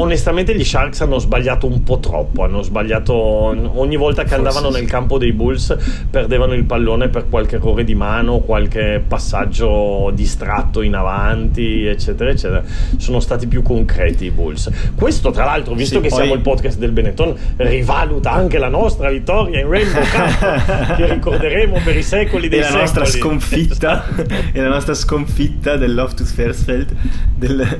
[0.00, 4.72] Onestamente gli Sharks hanno sbagliato un po' troppo, hanno sbagliato ogni volta che Forse andavano
[4.72, 4.80] sì.
[4.80, 5.76] nel campo dei Bulls
[6.10, 12.62] perdevano il pallone per qualche errore di mano, qualche passaggio distratto in avanti, eccetera, eccetera.
[12.96, 14.70] Sono stati più concreti i Bulls.
[14.94, 16.18] Questo tra l'altro, visto sì, che poi...
[16.18, 21.80] siamo il podcast del Benetton, rivaluta anche la nostra vittoria in Rainbow Cup che ricorderemo
[21.84, 22.78] per i secoli dei e secoli.
[22.78, 24.04] La nostra sconfitta,
[24.52, 26.94] e la nostra sconfitta del Loftus Versfeld
[27.36, 27.78] del,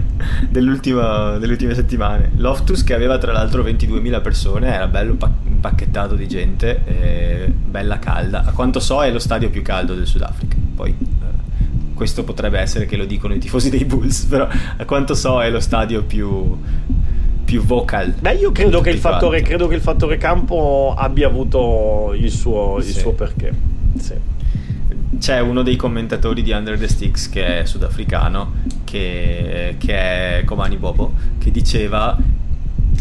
[0.49, 1.75] delle ultime
[2.11, 2.31] settimane.
[2.37, 6.81] Loftus che aveva tra l'altro 22.000 persone, era bello impacchettato di gente,
[7.47, 8.45] bella calda.
[8.45, 10.57] A quanto so è lo stadio più caldo del Sudafrica.
[10.75, 15.15] Poi eh, questo potrebbe essere che lo dicono i tifosi dei Bulls, però a quanto
[15.15, 16.57] so è lo stadio più,
[17.45, 18.15] più vocal.
[18.19, 22.89] Beh, io credo che, fattore, credo che, il fattore, campo abbia avuto il suo, sì.
[22.89, 23.53] il suo perché.
[23.99, 24.39] Sì.
[25.21, 28.55] C'è uno dei commentatori di Under the Sticks che è sudafricano,
[28.85, 32.17] che, che è Komani Bobo, che diceva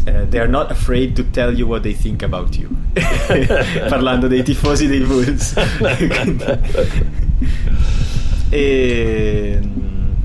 [0.05, 2.70] Uh, they are not afraid to tell you what they think about you.
[3.89, 5.53] Parlando dei tifosi dei Bulls.
[8.49, 9.59] e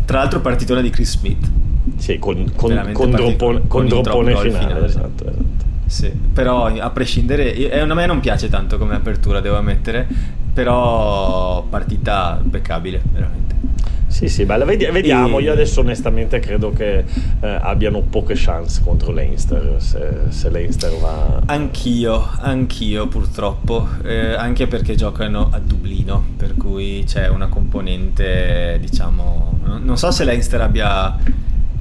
[0.05, 1.51] tra l'altro partitona di Chris Smith.
[1.97, 4.67] Sì, con, con, con, droppone, con droppone finale.
[4.67, 4.87] finale.
[4.87, 5.65] Esatto, esatto.
[5.87, 10.07] Sì, però a prescindere, eh, a me non piace tanto come apertura, devo ammettere,
[10.55, 13.45] però partita impeccabile, veramente.
[14.15, 14.65] Sì, sì, bella.
[14.65, 15.41] vediamo.
[15.41, 15.43] E...
[15.43, 16.99] Io adesso onestamente credo che
[17.41, 21.43] eh, abbiano poche chance contro Leinster se, se Leinster va.
[21.47, 23.89] Anch'io, anch'io purtroppo.
[24.05, 29.59] Eh, anche perché giocano a Dublino, per cui c'è una componente, diciamo.
[29.83, 31.19] Non so se Leinster abbia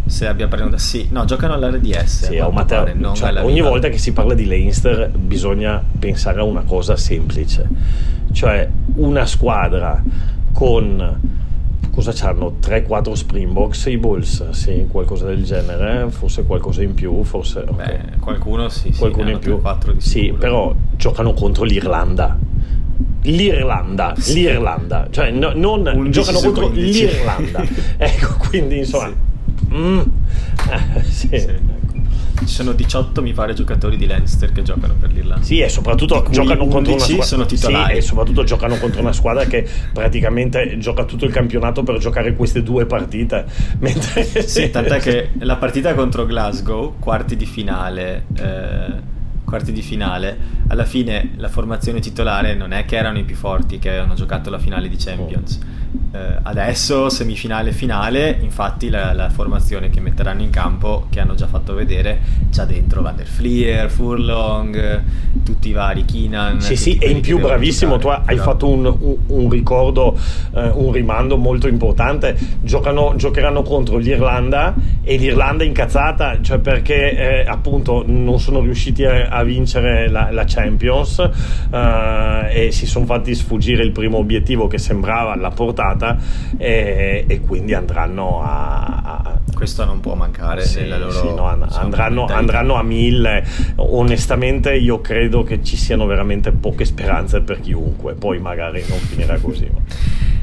[0.06, 4.12] se abbia prenotato sì no giocano all'RDS sì, Matteo, pare, cioè, ogni volta che si
[4.12, 7.66] parla di Leinster bisogna pensare a una cosa semplice
[8.34, 10.04] cioè una squadra
[10.52, 11.20] con
[11.94, 12.56] cosa c'hanno?
[12.60, 17.64] 3-4 Springboks i Bulls, sì, qualcosa del genere, forse qualcosa in più, forse...
[17.68, 17.98] Okay.
[17.98, 19.62] Beh, qualcuno sì, qualcuno sì, in più.
[19.62, 22.38] 4 di sì, però giocano contro l'Irlanda.
[23.22, 24.34] L'Irlanda, sì.
[24.34, 27.06] l'Irlanda, cioè no, non giocano contro 15.
[27.06, 27.64] l'Irlanda.
[27.98, 29.08] ecco, quindi insomma...
[29.08, 29.76] Sì.
[29.76, 30.00] Mm,
[30.98, 31.46] eh, sì.
[32.40, 35.44] Ci sono 18, mi pare, giocatori di Leinster che giocano per l'Irlanda.
[35.44, 37.26] Sì, e soprattutto giocano contro una squadra.
[37.26, 37.94] sono titolari.
[37.94, 42.36] Sì, e soprattutto giocano contro una squadra che praticamente gioca tutto il campionato per giocare
[42.36, 43.46] queste due partite.
[43.80, 44.24] Mentre...
[44.48, 48.26] Sì, tant'è che la partita contro Glasgow, quarti di finale.
[48.36, 49.12] Eh,
[49.46, 50.36] quarti di finale,
[50.68, 54.50] alla fine la formazione titolare non è che erano i più forti che avevano giocato
[54.50, 55.60] la finale di Champions.
[55.62, 61.36] Oh eh, adesso semifinale finale, infatti la, la, formazione che metteranno in campo, che hanno
[61.36, 62.20] già fatto vedere,
[62.52, 65.04] c'ha dentro Van der Fleer, Furlong,
[65.44, 66.62] tutti i vari Keenan.
[66.62, 68.44] Sì, sì, e in più bravissimo, tu hai però...
[68.44, 70.18] fatto un, un, un ricordo,
[70.54, 72.36] eh, un rimando molto importante.
[72.62, 74.74] Giocano, giocheranno contro l'Irlanda
[75.04, 80.44] e l'Irlanda incazzata, cioè perché eh, appunto non sono riusciti a, a vincere la, la
[80.46, 81.20] Champions
[81.72, 86.18] eh, e si sono fatti sfuggire il primo obiettivo che sembrava la portata puntata
[86.58, 91.46] e, e quindi andranno a, a, questo non può mancare sì, nella loro sì, no,
[91.46, 98.14] andranno, andranno, a mille onestamente io credo che ci siano veramente poche speranze per chiunque
[98.14, 99.70] poi magari non finirà così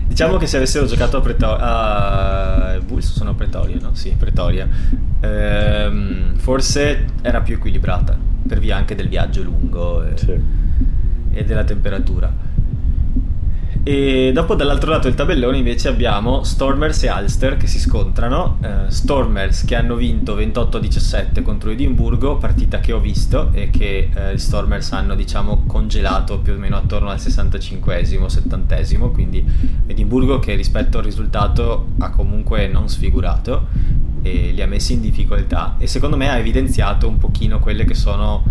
[0.07, 3.95] diciamo che se avessero giocato a Pretoria uh, Bulls sono Pretoria no?
[3.95, 4.69] sì Pretoria
[5.21, 10.35] ehm, forse era più equilibrata per via anche del viaggio lungo e, sì.
[11.31, 12.49] e della temperatura
[13.83, 18.59] e dopo dall'altro lato del tabellone invece abbiamo Stormers e Ulster che si scontrano.
[18.61, 24.35] Uh, Stormers che hanno vinto 28-17 contro Edimburgo, partita che ho visto e che uh,
[24.35, 29.43] gli Stormers hanno diciamo congelato più o meno attorno al 65esimo, 70esimo, quindi
[29.87, 33.69] Edimburgo che rispetto al risultato ha comunque non sfigurato
[34.23, 37.95] e li ha messi in difficoltà e secondo me ha evidenziato un pochino quelle che
[37.95, 38.45] sono,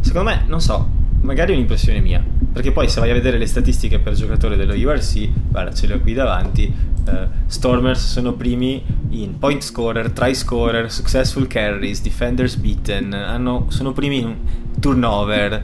[0.00, 3.46] secondo me, non so, magari è un'impressione mia, perché poi se vai a vedere le
[3.46, 6.72] statistiche per giocatore dello URC, guarda, ce le ho qui davanti,
[7.06, 7.12] uh,
[7.46, 14.20] Stormers sono primi in point scorer, try scorer, successful carries, defenders beaten, hanno, sono primi
[14.20, 14.36] in
[14.80, 15.62] turnover,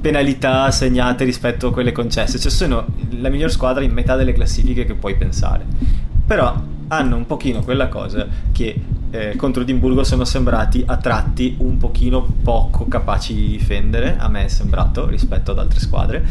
[0.00, 4.84] penalità segnate rispetto a quelle concesse, cioè sono la miglior squadra in metà delle classifiche
[4.84, 5.64] che puoi pensare.
[6.26, 8.80] Però hanno un pochino quella cosa che
[9.12, 14.46] eh, contro Edimburgo sono sembrati a tratti un pochino poco capaci di difendere, a me
[14.46, 16.24] è sembrato rispetto ad altre squadre.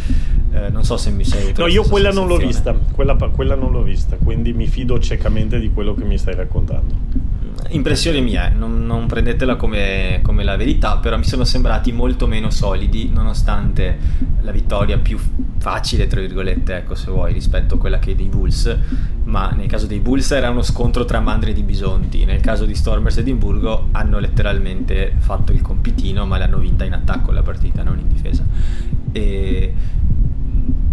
[0.52, 1.54] Eh, non so se mi sei...
[1.56, 5.60] No, io quella non l'ho vista, quella, quella non l'ho vista, quindi mi fido ciecamente
[5.60, 7.21] di quello che mi stai raccontando.
[7.70, 12.50] Impressione mia, non, non prendetela come, come, la verità, però mi sono sembrati molto meno
[12.50, 13.98] solidi nonostante
[14.42, 15.20] la vittoria più
[15.58, 18.78] facile, tra virgolette, ecco se vuoi, rispetto a quella che dei Bulls,
[19.26, 22.76] ma nel caso dei Bulls era uno scontro tra mandri di bisonti, nel caso di
[22.76, 28.00] Stormers Edimburgo hanno letteralmente fatto il compitino, ma l'hanno vinta in attacco la partita, non
[28.00, 28.44] in difesa.
[29.12, 29.74] E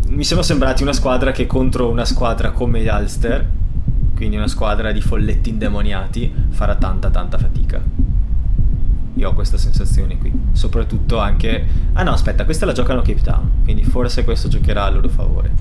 [0.08, 3.56] mi sono sembrati una squadra che contro una squadra come gli Ulster
[4.18, 7.80] quindi una squadra di folletti indemoniati farà tanta tanta fatica.
[9.14, 11.64] Io ho questa sensazione qui, soprattutto anche...
[11.92, 15.52] Ah no, aspetta, questa la giocano Cape Town, quindi forse questo giocherà a loro favore.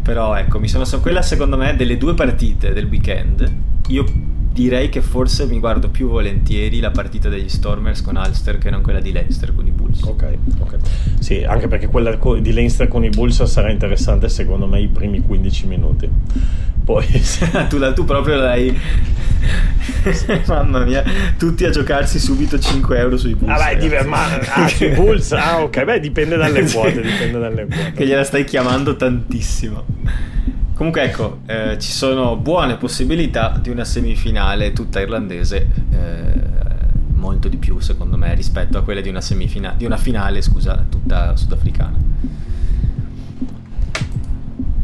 [0.00, 0.86] Però ecco, mi sono...
[1.02, 3.52] quella secondo me delle due partite del weekend,
[3.88, 4.04] io
[4.54, 8.82] direi che forse mi guardo più volentieri la partita degli Stormers con Ulster che non
[8.82, 10.02] quella di Leinster con i Bulls.
[10.02, 10.76] Ok, ok.
[11.18, 15.20] Sì, anche perché quella di Leinster con i Bulls sarà interessante secondo me i primi
[15.20, 16.08] 15 minuti.
[16.84, 17.04] Poi
[17.68, 18.78] tu, tu, proprio l'hai
[20.46, 21.02] mamma mia
[21.36, 25.32] tutti a giocarsi subito 5 euro sui Bulls ah, beh, div- ma, ah, sui Bulls?
[25.32, 25.84] Ah ok.
[25.84, 27.92] Beh dipende dalle quote dipende dalle quote.
[27.92, 29.84] Che gliela stai chiamando tantissimo
[30.74, 36.32] comunque ecco eh, ci sono buone possibilità di una semifinale tutta irlandese eh,
[37.14, 40.84] molto di più secondo me rispetto a quelle di una semifinale di una finale scusa
[40.88, 42.04] tutta sudafricana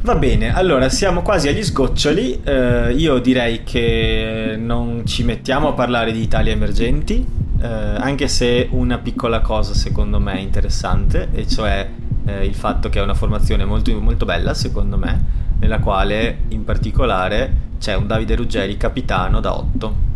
[0.02, 2.40] Va bene, allora siamo quasi agli sgoccioli.
[2.42, 7.22] Eh, io direi che non ci mettiamo a parlare di Italia emergenti,
[7.60, 11.86] eh, anche se una piccola cosa secondo me è interessante, e cioè
[12.24, 15.22] eh, il fatto che è una formazione molto, molto bella, secondo me,
[15.60, 20.08] nella quale in particolare c'è un Davide Ruggeri capitano da 8.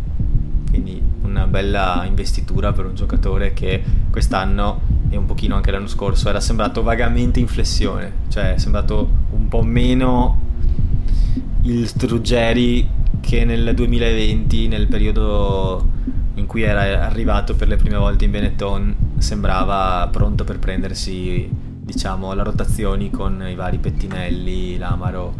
[0.69, 6.29] Quindi una bella investitura per un giocatore che quest'anno e un pochino anche l'anno scorso
[6.29, 10.41] era sembrato vagamente in flessione, cioè è sembrato un po' meno
[11.61, 12.87] il Struggeri
[13.21, 15.93] che nel 2020, nel periodo
[16.35, 21.49] in cui era arrivato per le prime volte in Benetton, sembrava pronto per prendersi
[21.85, 25.35] diciamo la rotazioni con i vari pettinelli, l'Amaro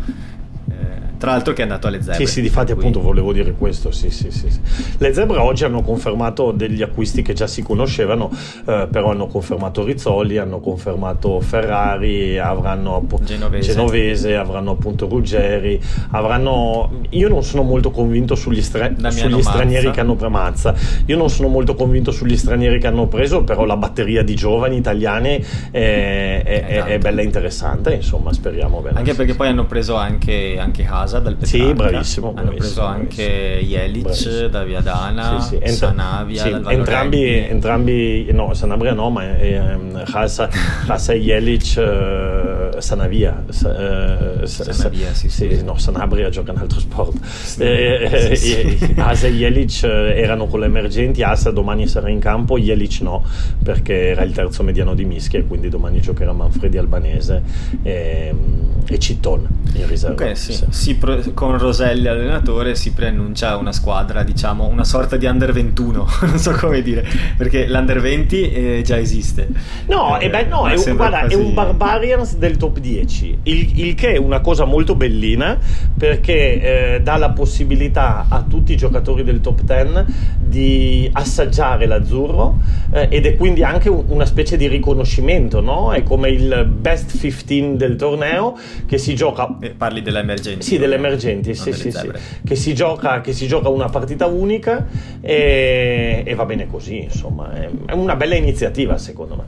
[1.26, 2.24] tra l'altro che è andato alle Zebre.
[2.24, 2.88] Sì, sì, difatti quindi...
[2.88, 4.60] appunto volevo dire questo, sì, sì, sì, sì.
[5.00, 8.30] Le Zebre oggi hanno confermato degli acquisti che già si conoscevano,
[8.66, 13.72] eh, però hanno confermato Rizzoli, hanno confermato Ferrari, avranno appunto Genovese.
[13.72, 17.02] Genovese, avranno appunto Ruggeri, avranno...
[17.10, 18.92] Io non sono molto convinto sugli, stra...
[19.10, 23.08] sugli stranieri che hanno preso Mazza, io non sono molto convinto sugli stranieri che hanno
[23.08, 28.82] preso, però la batteria di giovani italiani è, è, è, è bella interessante, insomma speriamo
[28.82, 29.00] bene.
[29.00, 31.68] Anche perché poi hanno preso anche, anche Haas casa dal Petrarca.
[31.68, 32.28] Sì, bravissimo.
[32.30, 35.56] Hanno bravissimo, preso anche Jelic da Viadana, sì, sì.
[35.62, 40.50] Ent- Sanavia sì, entrambi, entrambi, no, Sanabria no, ma ehm, Hasa
[41.14, 43.44] e Jelic uh, Sanavia.
[43.48, 45.64] Uh, Sanavia, sì, sì.
[45.64, 47.16] No, Sanabria gioca un altro sport.
[47.60, 53.02] Eh, eh, Hasa e Jelic erano con le emergenti, Hasa domani sarà in campo, Jelic
[53.02, 53.24] no,
[53.64, 57.42] perché era il terzo mediano di Mischia e quindi domani giocherà Manfredi Albanese
[57.84, 60.26] e, ehm, e Citton in riserva.
[60.26, 60.64] Ok, sì.
[60.70, 60.96] sì
[61.34, 66.52] con Roselli allenatore si preannuncia una squadra, diciamo, una sorta di under 21, non so
[66.52, 67.06] come dire,
[67.38, 69.48] perché l'under 20 eh, già esiste.
[69.88, 71.34] No, eh, beh, no è, un, guarda, quasi...
[71.34, 75.58] è, un, Barbarians del top 10, il, il, che è una cosa molto bellina
[75.98, 82.60] perché eh, dà la possibilità a tutti i giocatori del top 10 di assaggiare l'azzurro
[82.92, 85.94] eh, ed è quindi anche un, una specie di riconoscimento, no?
[85.94, 89.58] È come il best 15 del torneo che si gioca...
[89.62, 90.68] Eh, parli dell'emergenza.
[90.68, 92.12] Sì, delle emergenti, sì, sì, sì.
[92.44, 94.86] Che, si gioca, che si gioca una partita unica
[95.22, 99.46] e, e va bene così, insomma, è, è una bella iniziativa secondo me.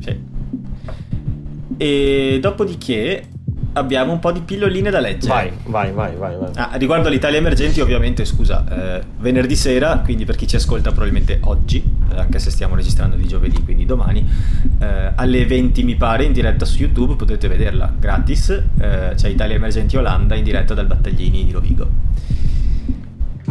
[0.00, 0.20] Sì.
[1.76, 3.24] E dopodiché
[3.74, 5.32] abbiamo un po' di pilloline da leggere.
[5.32, 6.36] Vai, vai, vai, vai.
[6.36, 6.50] vai.
[6.54, 11.38] Ah, riguardo all'Italia emergenti, ovviamente, scusa, eh, venerdì sera, quindi per chi ci ascolta probabilmente
[11.44, 14.28] oggi, eh, anche se stiamo registrando di giovedì, quindi domani,
[14.78, 19.56] eh, alle 20 mi pare, in diretta su YouTube, potete vederla gratis, eh, c'è Italia
[19.56, 21.88] emergenti Olanda in diretta dal Battaglini di Rovigo.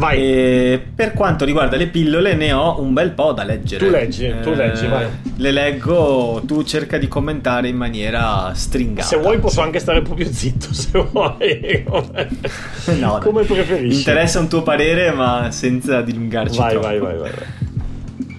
[0.01, 0.17] Vai.
[0.17, 3.85] E per quanto riguarda le pillole, ne ho un bel po' da leggere.
[3.85, 5.05] Tu leggi, eh, tu leggi, vai.
[5.35, 9.07] Le leggo, tu cerca di commentare in maniera stringata.
[9.07, 10.73] Se vuoi, posso anche stare un po' più zitto.
[10.73, 11.85] Se vuoi,
[12.99, 13.99] no, come preferisci.
[13.99, 16.57] Interessa un tuo parere, ma senza dilungarci.
[16.57, 16.87] Vai, troppo.
[16.87, 17.29] vai, vai, vai.
[17.29, 17.69] vai.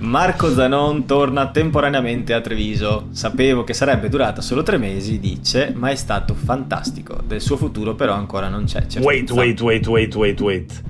[0.01, 3.07] Marco Zanon torna temporaneamente a Treviso.
[3.13, 7.21] Sapevo che sarebbe durata solo tre mesi, dice, ma è stato fantastico.
[7.25, 8.81] Del suo futuro però ancora non c'è.
[8.81, 9.07] Certezza.
[9.07, 10.83] Wait, wait, wait, wait, wait, wait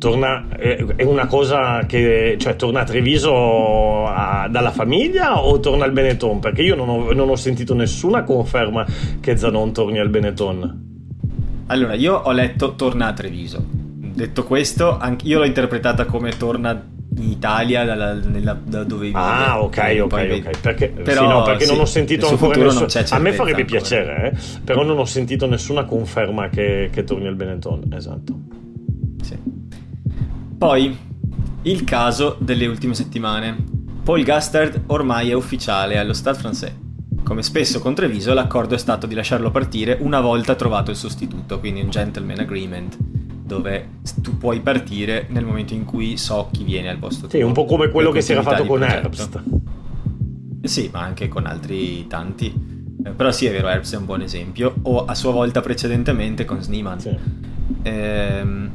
[0.00, 5.92] torna, è una cosa che cioè, torna a Treviso a, dalla famiglia o torna al
[5.92, 6.40] Benetton?
[6.40, 8.84] Perché io non ho, non ho, sentito nessuna conferma
[9.20, 10.88] che Zanon torni al Benetton.
[11.66, 13.62] Allora, io ho letto torna a Treviso.
[13.62, 16.82] detto questo, io l'ho interpretata come torna
[17.16, 19.18] in Italia da, nella, da dove vive.
[19.18, 20.60] Ah, ok, ok, ok.
[20.60, 22.86] Perché, però, sì, no, perché sì, non ho sentito ancora nessun...
[23.10, 23.64] A me farebbe ancora.
[23.64, 24.60] piacere, eh?
[24.64, 27.92] però non ho sentito nessuna conferma che, che torni al Benetton.
[27.94, 28.38] Esatto.
[29.22, 29.59] Sì.
[30.60, 30.94] Poi,
[31.62, 33.56] il caso delle ultime settimane.
[34.04, 36.74] Paul Gastard ormai è ufficiale allo Stade français.
[37.22, 41.60] Come spesso con Treviso, l'accordo è stato di lasciarlo partire una volta trovato il sostituto,
[41.60, 46.90] quindi un gentleman agreement dove tu puoi partire nel momento in cui so chi viene
[46.90, 47.38] al posto tuo.
[47.38, 49.42] Sì, un po' come quello che si era fatto con Herbst.
[50.60, 52.52] Sì, ma anche con altri tanti.
[53.02, 54.74] Eh, però sì, è vero, Herbst è un buon esempio.
[54.82, 57.00] O a sua volta precedentemente con Sneeman.
[57.00, 57.16] Sì.
[57.82, 58.70] Ehm,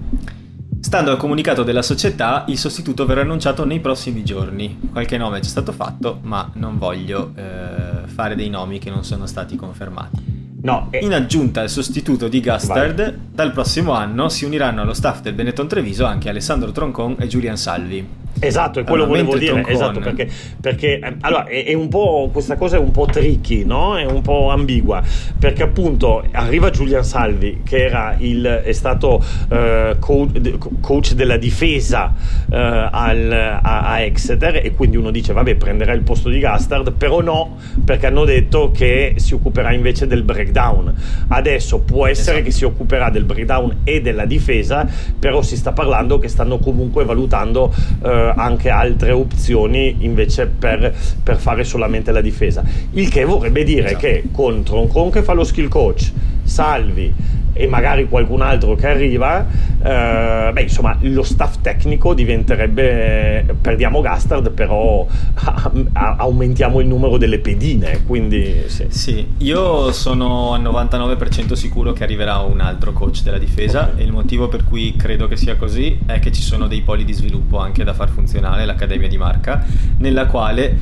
[0.86, 4.78] stando al comunicato della società, il sostituto verrà annunciato nei prossimi giorni.
[4.92, 9.04] Qualche nome è già stato fatto, ma non voglio eh, fare dei nomi che non
[9.04, 10.60] sono stati confermati.
[10.62, 11.00] No, eh.
[11.00, 13.20] In aggiunta al sostituto di Gastard, Vai.
[13.32, 17.58] dal prossimo anno si uniranno allo staff del Benetton Treviso anche Alessandro Troncon e Julian
[17.58, 18.08] Salvi.
[18.40, 19.64] Esatto, è quello allora, volevo dire.
[19.68, 20.30] Esatto, perché,
[20.60, 23.98] perché eh, allora, è, è, un po', questa cosa è un po' tricky, no?
[23.98, 25.02] È un po' ambigua.
[25.40, 32.14] Perché appunto arriva Julian Salvi, che era il, è stato uh, coach, coach, della difesa
[32.48, 33.32] uh, al,
[33.62, 37.56] a, a, Exeter, e quindi uno dice, vabbè, prenderà il posto di Gastard, però no,
[37.84, 40.94] perché hanno detto che si occuperà invece del breakdown.
[41.30, 42.44] Adesso può essere esatto.
[42.44, 44.86] che si occuperà del breakdown e della difesa,
[45.18, 47.74] però si sta parlando che stanno comunque valutando.
[48.02, 52.64] Uh, anche altre opzioni invece per, per, fare solamente la difesa.
[52.92, 54.00] Il che vorrebbe dire esatto.
[54.00, 56.12] che con Troncon che fa lo skill coach,
[56.44, 57.14] Salvi
[57.58, 59.48] e magari qualcun altro che arriva,
[59.82, 67.18] eh, beh, insomma, lo staff tecnico diventerebbe, perdiamo Gastard, però a, a, aumentiamo il numero
[67.18, 68.88] delle pedine, quindi sì.
[68.90, 74.02] Sì, io sono al 99% sicuro che arriverà un altro coach della difesa okay.
[74.02, 77.06] e il motivo per cui credo che sia così è che ci sono dei poli
[77.06, 79.66] di sviluppo anche da far funzionare, l'Accademia di Marca,
[80.00, 80.78] nella quale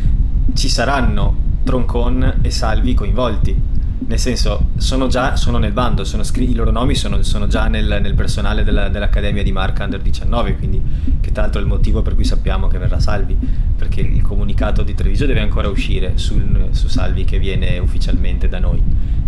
[0.55, 3.73] ci saranno Troncon e Salvi coinvolti
[4.05, 7.67] nel senso, sono già sono nel bando, sono scr- i loro nomi sono, sono già
[7.67, 10.81] nel, nel personale della, dell'Accademia di Marca Under 19, quindi
[11.21, 13.37] che tra l'altro è il motivo per cui sappiamo che verrà Salvi,
[13.75, 18.59] perché il comunicato di Treviso deve ancora uscire sul, su Salvi che viene ufficialmente da
[18.59, 18.81] noi.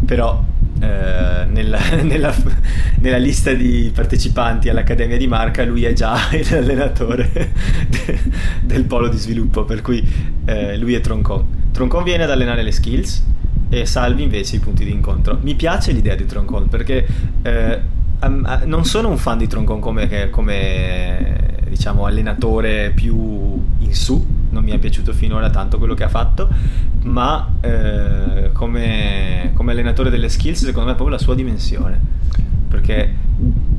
[0.06, 0.44] Però
[0.80, 2.34] eh, nella, nella,
[3.00, 6.18] nella, lista di partecipanti all'Accademia di Marca lui è già
[6.50, 7.52] l'allenatore
[7.88, 8.20] de,
[8.62, 10.06] del polo di sviluppo, per cui
[10.46, 11.64] eh, lui è Troncon.
[11.72, 13.24] Troncon viene ad allenare le skills
[13.70, 15.38] e Salvi invece i punti di incontro.
[15.42, 17.06] Mi piace l'idea di Troncon perché
[17.42, 17.82] eh,
[18.28, 24.72] non sono un fan di Troncon come, come diciamo, allenatore più in su, non mi
[24.72, 26.48] è piaciuto finora tanto quello che ha fatto,
[27.04, 32.00] ma eh, come, come allenatore delle skills secondo me è proprio la sua dimensione.
[32.68, 33.14] Perché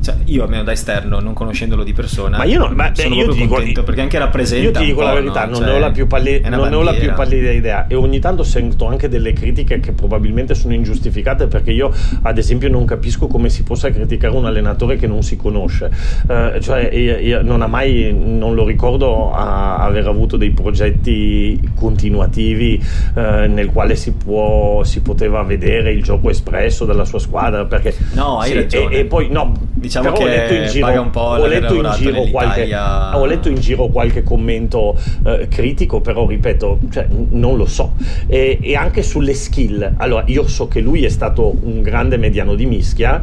[0.06, 3.24] cioè, io almeno da esterno, non conoscendolo di persona, ma io non, ma, sono beh,
[3.24, 4.64] proprio dico, contento perché anche rappresenta.
[4.64, 5.50] Io ti dico la verità, no?
[5.50, 7.86] non, cioè, ne ho la più palli- non ho la più pallida idea.
[7.88, 11.92] E ogni tanto sento anche delle critiche che probabilmente sono ingiustificate perché io,
[12.22, 15.90] ad esempio, non capisco come si possa criticare un allenatore che non si conosce.
[16.28, 22.80] Uh, cioè, io, io non ha mai, non lo ricordo, aver avuto dei progetti continuativi
[23.14, 27.64] uh, nel quale si, può, si poteva vedere il gioco espresso dalla sua squadra.
[27.64, 28.94] Perché, no, hai sì, ragione.
[28.94, 31.46] E, e poi, no, diciamo Però che ho letto in giro, paga un po' ho
[31.46, 37.06] letto in giro, qualche, ho letto in giro qualche commento eh, critico, però ripeto, cioè,
[37.30, 37.92] non lo so.
[38.26, 39.94] E, e anche sulle skill.
[39.96, 43.22] Allora, io so che lui è stato un grande mediano di mischia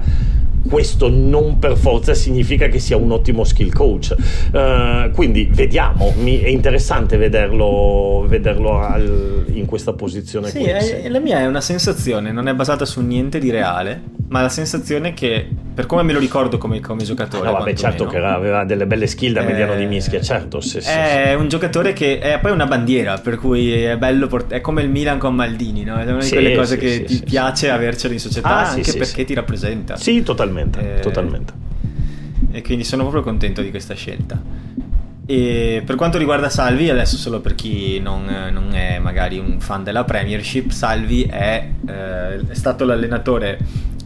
[0.68, 4.16] questo non per forza significa che sia un ottimo skill coach.
[4.52, 10.50] Uh, quindi vediamo, Mi, è interessante vederlo, vederlo al, in questa posizione.
[10.50, 14.42] Sì, è, la mia è una sensazione, non è basata su niente di reale, ma
[14.42, 17.48] la sensazione che, per come me lo ricordo come, come giocatore...
[17.48, 20.62] Ah, no, vabbè, certo che aveva delle belle skill da eh, mediano di mischia, certo.
[20.62, 21.36] Sì, sì, è sì.
[21.36, 24.90] un giocatore che è poi una bandiera, per cui è bello, port- è come il
[24.90, 25.98] Milan con Maldini, no?
[25.98, 29.34] È una di quelle cose che ti piace avercelo in società ah, anche perché ti
[29.34, 29.98] rappresenta.
[29.98, 31.54] Sì, totalmente totalmente, eh, totalmente.
[32.52, 34.42] E quindi sono proprio contento di questa scelta.
[35.26, 39.84] E per quanto riguarda Salvi, adesso solo per chi non, non è magari un fan
[39.84, 43.58] della Premiership, Salvi è, eh, è, stato l'allenatore,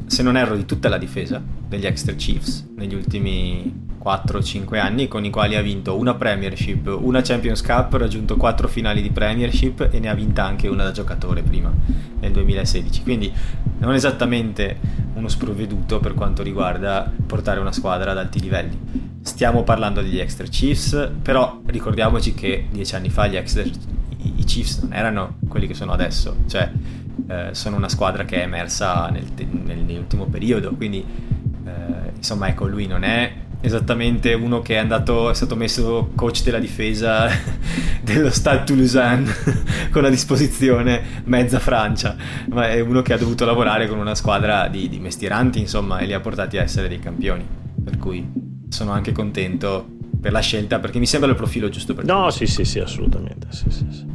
[0.06, 5.26] se non erro, di tutta la difesa degli Extra Chiefs negli ultimi 4-5 anni, con
[5.26, 9.90] i quali ha vinto una Premiership, una Champions Cup, ha raggiunto 4 finali di Premiership
[9.92, 11.72] e ne ha vinta anche una da giocatore prima,
[12.20, 13.04] nel 2016.
[13.04, 13.32] Quindi
[13.80, 14.80] non esattamente
[15.16, 18.80] uno sprovveduto per quanto riguarda portare una squadra ad alti livelli.
[19.22, 24.80] Stiamo parlando degli Extra Chiefs, però ricordiamoci che dieci anni fa gli Extra, i Chiefs
[24.80, 26.72] non erano quelli che sono adesso, cioè
[27.28, 31.04] eh, sono una squadra che è emersa nel, nel, nell'ultimo periodo, quindi
[31.66, 36.44] eh, insomma ecco lui non è esattamente uno che è andato, è stato messo coach
[36.44, 37.28] della difesa
[38.02, 39.30] dello Stade Toulousain
[39.92, 42.16] con a disposizione mezza Francia,
[42.50, 46.06] ma è uno che ha dovuto lavorare con una squadra di, di mestieranti, insomma, e
[46.06, 47.46] li ha portati a essere dei campioni.
[47.84, 48.28] Per cui
[48.70, 49.88] sono anche contento
[50.20, 53.48] per la scelta perché mi sembra il profilo giusto per No, sì, sì, sì, assolutamente.
[53.50, 54.06] Sì, sì, sì.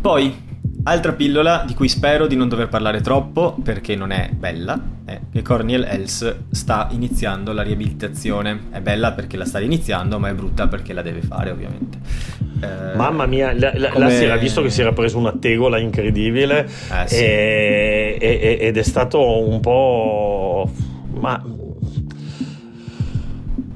[0.00, 0.48] Poi
[0.90, 5.20] Altra pillola di cui spero di non dover parlare troppo perché non è bella è
[5.30, 8.66] che Corniel Els sta iniziando la riabilitazione.
[8.72, 11.98] È bella perché la sta iniziando, ma è brutta perché la deve fare, ovviamente.
[12.60, 14.06] Eh, Mamma mia, la, la, come...
[14.06, 17.22] la si era visto che si era preso una tegola incredibile eh, sì.
[17.22, 20.72] e, e, ed è stato un po'.
[21.20, 21.40] Ma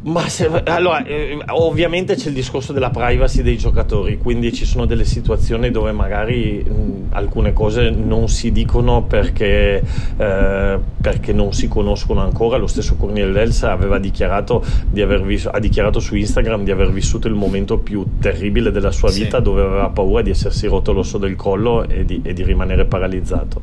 [0.04, 4.84] ma se, allora, eh, ovviamente c'è il discorso della privacy dei giocatori, quindi ci sono
[4.84, 9.82] delle situazioni dove magari mh, alcune cose non si dicono perché,
[10.16, 12.58] eh, perché, non si conoscono ancora.
[12.58, 16.92] Lo stesso Cornel Elsa aveva dichiarato, di aver vis- ha dichiarato su Instagram di aver
[16.92, 19.42] vissuto il momento più terribile della sua vita, sì.
[19.42, 23.62] dove aveva paura di essersi rotto l'osso del collo e di, e di rimanere paralizzato.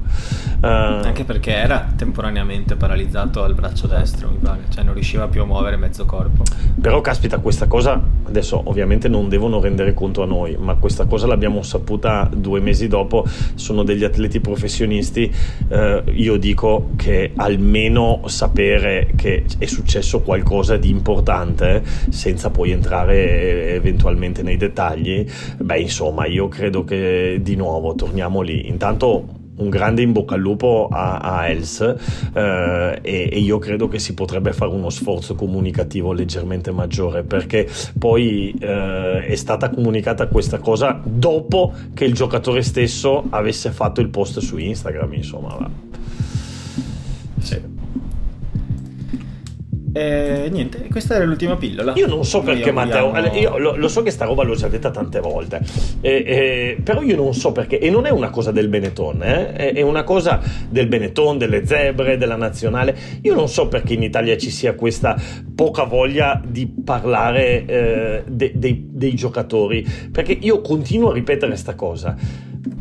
[0.59, 5.43] Uh, Anche perché era temporaneamente paralizzato al braccio destro, mi pare, cioè non riusciva più
[5.43, 6.43] a muovere mezzo corpo corpo.
[6.79, 8.01] Però caspita, questa cosa
[8.31, 12.87] adesso ovviamente non devono rendere conto a noi, ma questa cosa l'abbiamo saputa due mesi
[12.87, 13.25] dopo,
[13.55, 15.31] sono degli atleti professionisti,
[15.67, 23.73] eh, io dico che almeno sapere che è successo qualcosa di importante, senza poi entrare
[23.75, 25.25] eventualmente nei dettagli,
[25.57, 28.67] beh insomma io credo che di nuovo torniamo lì.
[28.69, 31.81] Intanto un grande in bocca al lupo a, a Els
[32.33, 37.67] eh, e, e, io credo che si potrebbe fare uno sforzo comunicativo leggermente maggiore perché
[37.97, 44.09] poi eh, è stata comunicata questa cosa dopo che il giocatore stesso avesse fatto il
[44.09, 45.69] post su Instagram insomma
[47.39, 47.80] sì.
[49.93, 51.93] E niente, questa era l'ultima pillola.
[51.95, 53.13] Io non so perché, Matteo.
[53.33, 55.61] Io lo, lo, so che sta roba l'ho già detta tante volte.
[55.99, 57.79] Eh, eh, però io non so perché.
[57.79, 60.39] E non è una cosa del Benetton, eh, è una cosa
[60.69, 62.95] del Benetton, delle zebre, della nazionale.
[63.21, 65.19] Io non so perché in Italia ci sia questa
[65.53, 69.85] poca voglia di parlare eh, de, de, dei giocatori.
[70.11, 72.15] Perché io continuo a ripetere questa cosa.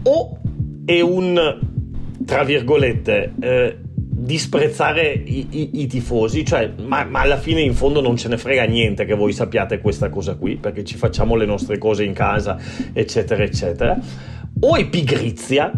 [0.04, 0.38] O
[0.84, 1.58] è un
[2.24, 3.78] tra virgolette eh,
[4.22, 8.36] disprezzare i, i, i tifosi, cioè, ma, ma, alla fine in fondo non ce ne
[8.36, 12.12] frega niente che voi sappiate questa cosa qui, perché ci facciamo le nostre cose in
[12.12, 12.58] casa,
[12.92, 13.98] eccetera, eccetera.
[14.60, 15.72] O è pigrizia,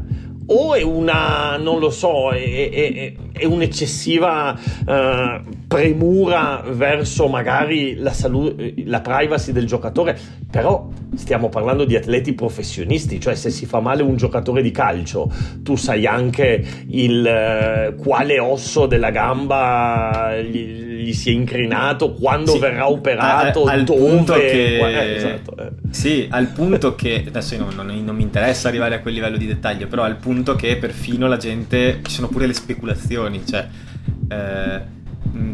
[0.46, 8.12] o è una, non lo so, è, è, è un'eccessiva uh, premura verso magari la,
[8.12, 10.18] salute, la privacy del giocatore,
[10.50, 15.30] però stiamo parlando di atleti professionisti, cioè se si fa male un giocatore di calcio,
[15.60, 22.52] tu sai anche il, uh, quale osso della gamba gli, gli si è incrinato, quando
[22.52, 24.00] sì, verrà operato, al, al dove...
[24.00, 24.78] Punto che...
[24.78, 25.70] Eh, esatto, eh.
[25.90, 29.46] Sì, al punto che, adesso non, non, non mi interessa arrivare a quel livello di
[29.46, 33.68] dettaglio, però al punto che perfino la gente, ci sono pure le speculazioni, cioè...
[34.28, 35.00] Eh,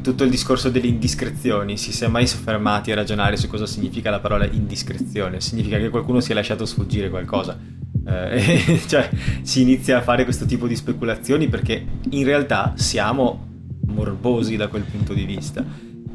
[0.02, 4.10] tutto il discorso delle indiscrezioni, si si è mai soffermati a ragionare su cosa significa
[4.10, 5.40] la parola indiscrezione?
[5.40, 7.58] Significa che qualcuno si è lasciato sfuggire qualcosa.
[8.06, 9.08] Eh, cioè,
[9.42, 13.46] si inizia a fare questo tipo di speculazioni perché in realtà siamo
[13.86, 15.64] morbosi da quel punto di vista.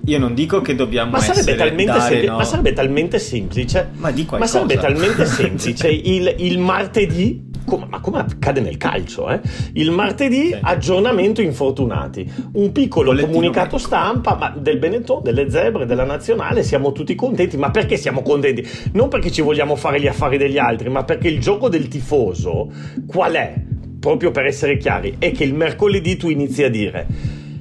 [0.05, 2.37] Io non dico che dobbiamo ma sarebbe talmente, dare, sem- no.
[2.37, 3.89] ma sarebbe talmente semplice.
[3.93, 5.89] Ma, di ma sarebbe talmente semplice.
[5.89, 9.39] il, il martedì come, ma come accade nel calcio, eh?
[9.73, 10.57] il martedì sì.
[10.61, 13.87] aggiornamento infortunati, un piccolo Bollettino comunicato medico.
[13.87, 18.67] stampa ma del Benetton, delle zebre, della nazionale, siamo tutti contenti, ma perché siamo contenti?
[18.91, 22.69] Non perché ci vogliamo fare gli affari degli altri, ma perché il gioco del tifoso
[23.07, 23.53] qual è?
[23.99, 27.07] Proprio per essere chiari, è che il mercoledì tu inizi a dire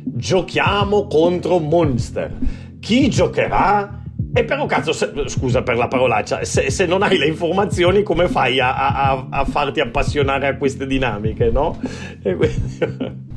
[0.05, 2.33] giochiamo contro Monster.
[2.81, 4.01] Chi giocherà?
[4.35, 8.29] E però cazzo, se, scusa per la parolaccia, se, se, non hai le informazioni come
[8.29, 11.79] fai a, a, a farti appassionare a queste dinamiche, no?
[12.23, 13.21] Quindi...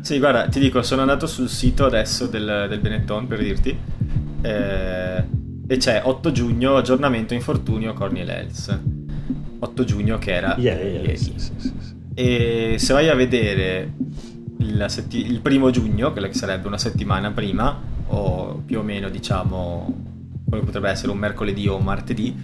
[0.00, 3.76] Sì, guarda, ti dico, sono andato sul sito adesso del, del Benetton per dirti
[4.42, 5.24] eh,
[5.66, 8.80] e c'è 8 giugno, aggiornamento infortunio Corniel Els.
[9.60, 11.16] 8 giugno che era yeah, yeah, ieri.
[11.16, 11.72] Sì, sì, sì,
[12.14, 13.92] e se vai a vedere
[14.62, 20.10] il, setti- il primo giugno, che sarebbe una settimana prima, o più o meno diciamo
[20.48, 22.34] quello che potrebbe essere un mercoledì o un martedì,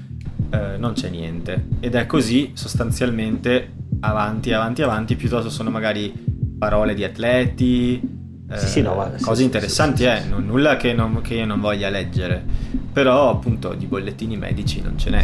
[0.50, 1.66] eh, non c'è niente.
[1.80, 6.12] Ed è così sostanzialmente avanti, avanti, avanti, piuttosto sono magari
[6.58, 8.16] parole di atleti,
[8.50, 11.44] eh, sì, sì, no, ma, cose sì, interessanti, eh, non, nulla che, non, che, io
[11.44, 12.42] non voglia leggere,
[12.90, 15.22] però appunto di bollettini medici non ce n'è.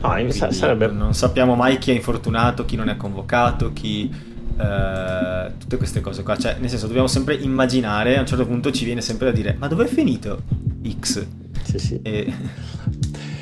[0.00, 0.14] No,
[0.50, 0.86] sarebbe...
[0.86, 4.10] Non sappiamo mai chi è infortunato, chi non è convocato, chi
[4.56, 6.36] uh, tutte queste cose qua.
[6.36, 9.54] Cioè, nel senso, dobbiamo sempre immaginare, a un certo punto ci viene sempre da dire,
[9.58, 10.42] ma dove è finito
[11.00, 11.26] X?
[11.64, 12.00] Sì, sì.
[12.02, 12.32] E...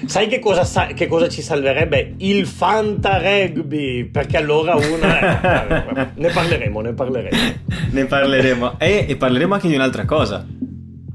[0.07, 2.15] Sai che cosa, sa- che cosa, ci salverebbe?
[2.19, 6.13] Il Fanta Rugby, perché allora una...
[6.15, 7.37] ne parleremo, ne parleremo.
[7.91, 8.79] ne parleremo.
[8.79, 10.45] E, e, parleremo anche di un'altra cosa.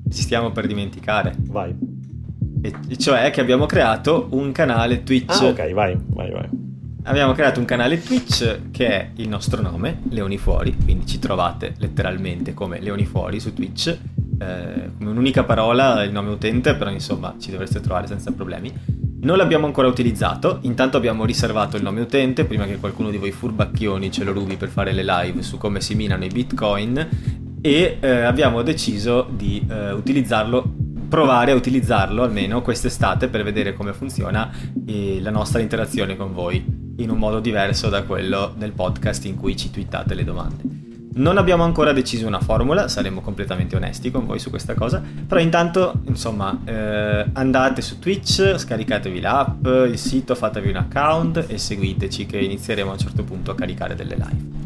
[0.10, 1.34] Ci stiamo per dimenticare.
[1.38, 1.76] Vai.
[2.62, 5.42] E, cioè che abbiamo creato un canale Twitch.
[5.42, 6.65] Ah, ok, vai, vai, vai.
[7.08, 11.76] Abbiamo creato un canale Twitch che è il nostro nome, Leoni Fuori, quindi ci trovate
[11.78, 13.96] letteralmente come Leoni Fuori su Twitch
[14.40, 18.74] eh, un'unica parola il nome utente, però insomma ci dovreste trovare senza problemi.
[19.22, 23.32] Non l'abbiamo ancora utilizzato, intanto abbiamo riservato il nome utente prima che qualcuno di voi
[23.32, 27.08] furbacchioni ce lo rubi per fare le live su come si minano i bitcoin
[27.62, 30.74] e eh, abbiamo deciso di eh, utilizzarlo,
[31.08, 34.52] provare a utilizzarlo almeno quest'estate per vedere come funziona
[34.88, 39.36] eh, la nostra interazione con voi in un modo diverso da quello del podcast in
[39.36, 40.64] cui ci twittate le domande.
[41.18, 45.40] Non abbiamo ancora deciso una formula, saremo completamente onesti con voi su questa cosa, però
[45.40, 52.26] intanto, insomma, eh, andate su Twitch, scaricatevi l'app, il sito, fatevi un account e seguiteci
[52.26, 54.64] che inizieremo a un certo punto a caricare delle live.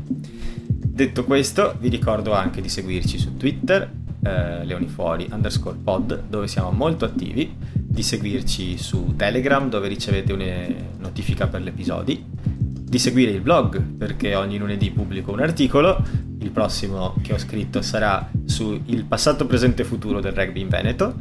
[0.99, 3.87] Detto questo, vi ricordo anche di seguirci su Twitter,
[4.23, 7.55] eh, leonifuori underscore pod, dove siamo molto attivi,
[7.99, 10.45] di seguirci su Telegram, dove ricevete una
[10.99, 16.01] notifica per gli episodi, di seguire il blog, perché ogni lunedì pubblico un articolo,
[16.39, 21.13] il prossimo che ho scritto sarà sul passato, presente e futuro del rugby in Veneto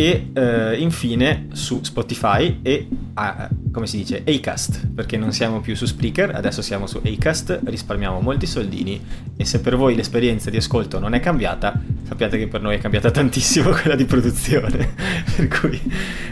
[0.00, 5.76] e eh, infine su Spotify e ah, come si dice Acast perché non siamo più
[5.76, 8.98] su Spreaker adesso siamo su Acast risparmiamo molti soldini
[9.36, 12.78] e se per voi l'esperienza di ascolto non è cambiata sappiate che per noi è
[12.78, 15.18] cambiata tantissimo quella di produzione.
[15.36, 15.80] Per cui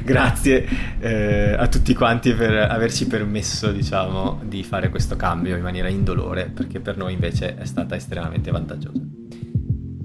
[0.03, 0.67] grazie
[0.99, 6.51] eh, a tutti quanti per averci permesso diciamo di fare questo cambio in maniera indolore
[6.53, 9.18] perché per noi invece è stata estremamente vantaggiosa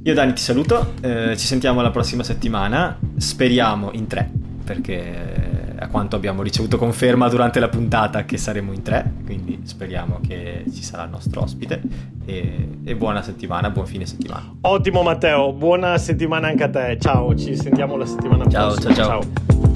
[0.05, 4.29] io Dani ti saluto, eh, ci sentiamo la prossima settimana, speriamo in tre,
[4.65, 10.19] perché a quanto abbiamo ricevuto conferma durante la puntata che saremo in tre, quindi speriamo
[10.25, 11.81] che ci sarà il nostro ospite
[12.25, 14.53] e, e buona settimana, buon fine settimana.
[14.61, 18.93] Ottimo Matteo, buona settimana anche a te, ciao, ci sentiamo la settimana ciao, prossima.
[18.93, 19.21] Ciao ciao.
[19.21, 19.72] ciao.